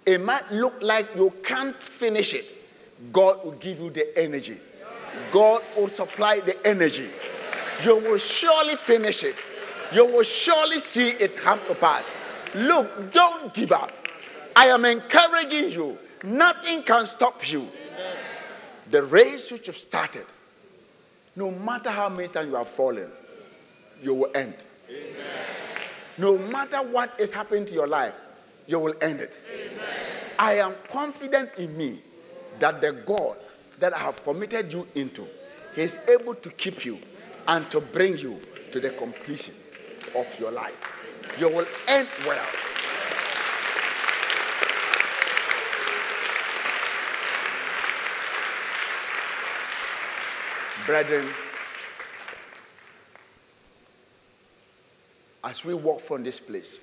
[0.05, 2.58] it might look like you can't finish it
[3.11, 4.59] God will give you the energy.
[5.31, 7.09] God will supply the energy.
[7.83, 9.35] You will surely finish it.
[9.93, 12.09] You will surely see it come to pass.
[12.53, 13.91] Look, don't give up.
[14.55, 15.97] I am encouraging you.
[16.23, 17.69] Nothing can stop you.
[18.91, 20.25] The race which you've started,
[21.35, 23.09] no matter how many times you have fallen,
[24.01, 24.55] you will end.
[26.17, 28.13] No matter what is happening to your life,
[28.67, 29.39] you will end it.
[30.37, 32.01] I am confident in me
[32.59, 33.37] that the God
[33.79, 35.25] that I have committed you into,
[35.75, 36.99] He is able to keep you
[37.47, 38.39] and to bring you
[38.71, 39.55] to the completion
[40.15, 40.75] of your life.
[41.39, 42.45] You will end well.
[50.85, 51.29] Brethren,
[55.43, 56.79] as we walk from this place,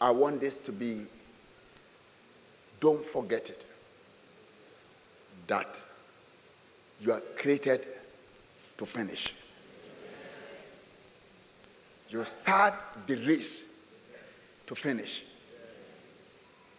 [0.00, 1.06] I want this to be
[2.82, 3.64] don't forget it.
[5.46, 5.82] That
[7.00, 7.86] you are created
[8.76, 9.32] to finish.
[12.10, 13.62] You start the race
[14.66, 15.22] to finish.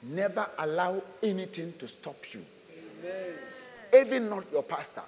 [0.03, 2.43] Never allow anything to stop you.
[3.01, 3.33] Amen.
[4.05, 5.03] Even not your pastor,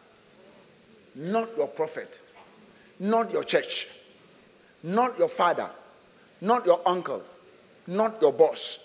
[1.15, 2.21] not your prophet,
[2.99, 3.89] not your church,
[4.83, 5.69] not your father,
[6.39, 7.21] not your uncle,
[7.87, 8.79] not your boss,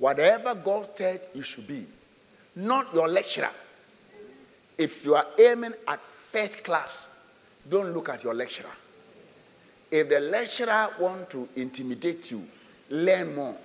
[0.00, 1.86] Whatever God said you should be,
[2.56, 3.50] not your lecturer.
[4.78, 7.10] If you are aiming at first class,
[7.68, 8.72] don't look at your lecturer.
[9.90, 12.42] If the lecturer want to intimidate you,
[12.88, 13.58] learn more.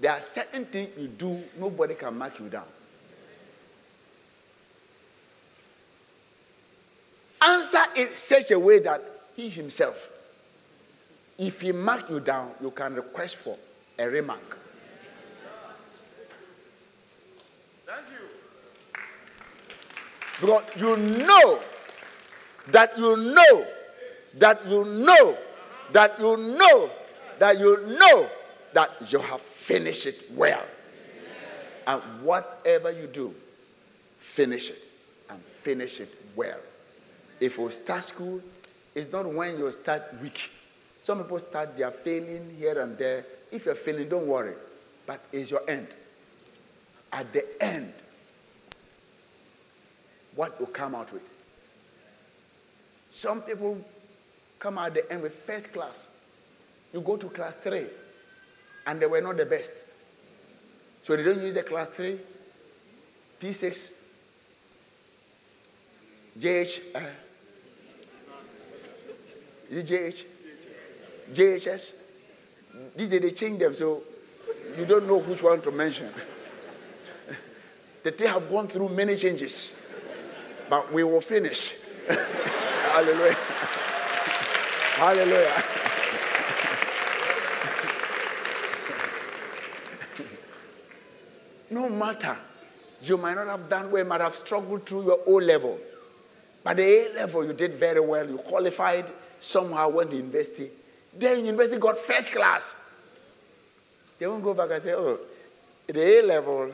[0.00, 2.64] There are certain things you do, nobody can mark you down.
[7.42, 9.04] Answer in such a way that
[9.36, 10.08] he himself,
[11.36, 13.58] if he mark you down, you can request for
[13.98, 14.58] a remark.
[17.86, 18.26] Thank you.
[20.40, 21.60] Because you know
[22.68, 23.66] that you know
[24.38, 25.38] that you know
[25.92, 26.90] that you know
[27.38, 28.28] that you know
[28.72, 30.64] that you have finished it well.
[31.86, 33.34] And whatever you do,
[34.18, 34.88] finish it
[35.28, 36.58] and finish it well.
[37.40, 38.40] If you start school,
[38.94, 40.50] it's not when you start weak.
[41.02, 43.26] Some people start, they are failing here and there.
[43.50, 44.54] If you're failing, don't worry.
[45.06, 45.88] But it's your end.
[47.12, 47.92] At the end,
[50.34, 51.22] what will come out with?
[53.14, 53.78] Some people
[54.58, 56.08] come out the end with first class.
[56.92, 57.86] You go to class three,
[58.86, 59.84] and they were not the best.
[61.02, 62.18] So they don't use the class three,
[63.40, 63.90] P6,
[66.38, 67.00] JH, uh,
[69.70, 70.24] JH?
[71.32, 71.92] JHS?
[72.96, 74.02] These days they change them, so
[74.78, 76.10] you don't know which one to mention.
[78.02, 79.74] the thing have gone through many changes,
[80.68, 81.72] but we will finish.
[82.08, 83.36] Hallelujah.
[84.94, 85.64] Hallelujah.
[91.70, 92.36] no matter,
[93.02, 95.78] you might not have done well, you might have struggled through your O level.
[96.62, 98.28] But the A level, you did very well.
[98.28, 100.70] You qualified, somehow went to university.
[101.16, 102.74] Then university got first class.
[104.18, 105.18] They won't go back and say, oh,
[105.88, 106.70] at the A level,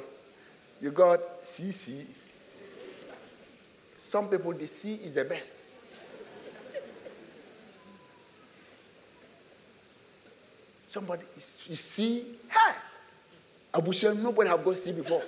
[0.80, 2.04] you got CC.
[3.98, 5.64] Some people, the C is the best.
[10.88, 12.74] Somebody, you see, hey,
[13.72, 15.22] Abushem, nobody have got C before.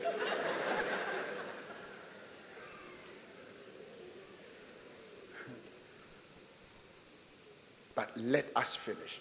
[8.24, 9.20] Let us finish.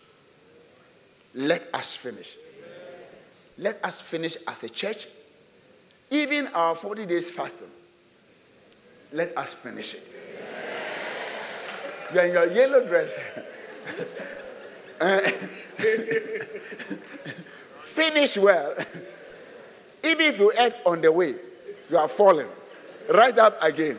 [1.34, 2.38] Let us finish.
[3.58, 5.08] let us finish as a church.
[6.10, 7.70] Even our 40 days fasting,
[9.14, 10.08] let us finish it.
[12.14, 13.16] You're in your yellow dress.
[17.82, 18.76] finish well.
[20.04, 21.36] Even if you act on the way,
[21.90, 22.48] you are falling.
[23.10, 23.98] Rise up again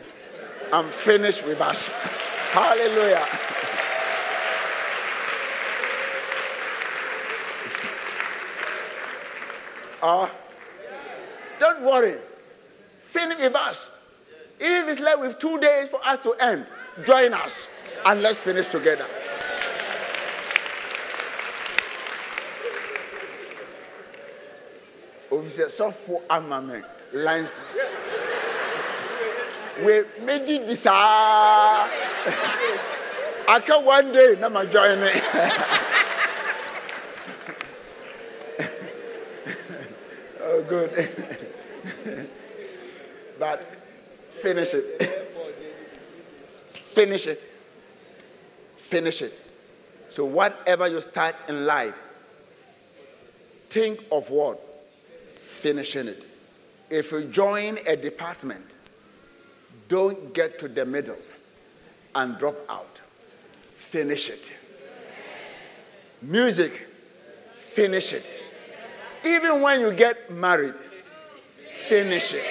[0.71, 1.89] and finish with us.
[2.51, 3.25] Hallelujah.
[10.03, 10.27] Uh,
[11.59, 12.17] don't worry.
[13.03, 13.89] Finish with us.
[14.59, 16.65] If it's left with two days for us to end,
[17.05, 17.69] join us
[18.05, 19.05] and let's finish together.
[25.31, 27.87] Officer, so for armament, lances.
[29.85, 30.85] We made this.
[30.85, 31.89] I
[33.65, 35.23] can one day, now my join it.
[40.67, 41.09] good.
[43.39, 43.61] but
[44.41, 45.01] finish it.
[46.71, 47.45] finish it.
[48.77, 49.39] Finish it.
[50.09, 51.95] So, whatever you start in life,
[53.69, 54.59] think of what?
[55.41, 56.27] Finishing it.
[56.89, 58.75] If you join a department,
[59.87, 61.17] don't get to the middle
[62.13, 63.01] and drop out.
[63.77, 64.53] Finish it.
[66.21, 66.87] Music,
[67.55, 68.42] finish it.
[69.25, 70.73] Even when you get married,
[71.87, 72.45] finish it.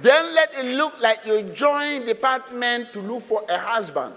[0.00, 4.14] Then let it look like you join department to look for a husband.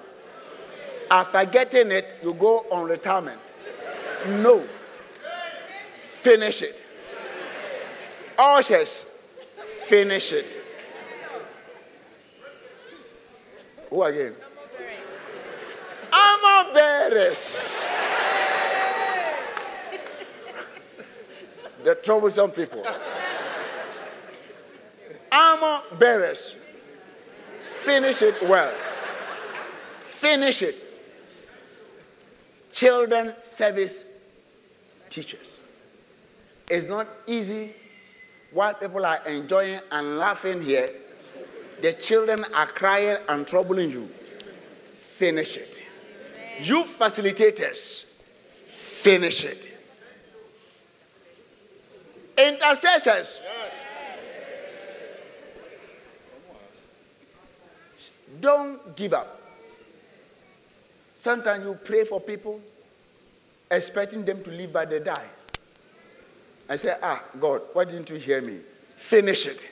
[1.11, 3.39] After getting it, you go on retirement.
[4.27, 4.63] No.
[5.99, 6.81] Finish it.
[8.37, 9.05] Ushers,
[9.85, 10.53] finish it.
[13.91, 14.35] Who again?
[16.73, 17.85] Bearers.
[21.83, 22.83] the troublesome people.
[25.31, 26.55] Armor bearers.
[27.83, 28.73] Finish it well.
[29.99, 30.75] Finish it.
[32.73, 34.05] Children service
[35.09, 35.59] teachers.
[36.69, 37.73] It's not easy
[38.51, 40.89] while people are enjoying and laughing here.
[41.81, 44.09] The children are crying and troubling you.
[44.97, 45.84] Finish it.
[46.61, 48.05] You facilitators,
[48.67, 49.71] finish it.
[52.37, 53.41] Intercessors,
[58.39, 59.41] don't give up.
[61.15, 62.61] Sometimes you pray for people
[63.71, 65.25] expecting them to live by the die.
[66.67, 68.59] I say, Ah, God, why didn't you hear me?
[68.97, 69.67] Finish it.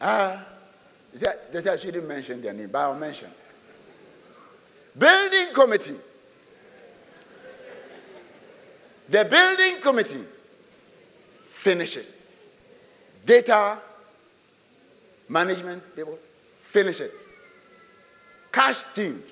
[0.00, 0.44] Ah,
[1.12, 3.30] they said I shouldn't mention their name, but I'll mention.
[4.98, 5.96] Building committee.
[9.08, 10.24] The building committee.
[11.48, 12.14] Finish it.
[13.24, 13.78] Data
[15.28, 16.18] management people.
[16.62, 17.14] Finish it.
[18.52, 19.22] Cash team.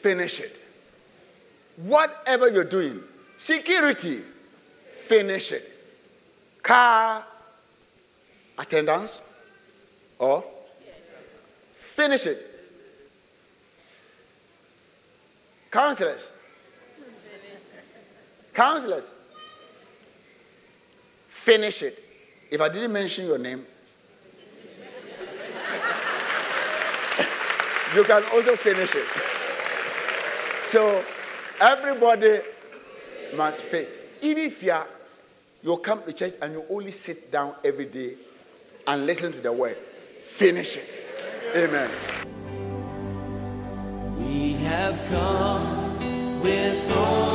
[0.00, 0.60] Finish it.
[1.76, 3.00] Whatever you're doing,
[3.36, 4.22] security,
[5.02, 5.72] finish it.
[6.62, 7.24] Car
[8.58, 9.22] attendance,
[10.18, 10.44] or
[11.78, 12.57] finish it.
[15.70, 16.32] Counselors,
[18.54, 19.12] counselors,
[21.28, 22.02] finish it.
[22.50, 23.66] If I didn't mention your name,
[27.94, 29.06] you can also finish it.
[30.64, 31.04] So
[31.60, 32.40] everybody
[33.34, 33.88] must finish.
[34.22, 34.86] Even if you are,
[35.62, 38.14] you come to church and you only sit down every day
[38.86, 39.76] and listen to the word,
[40.24, 41.04] finish it.
[41.54, 41.90] Amen
[44.68, 47.27] have come with all.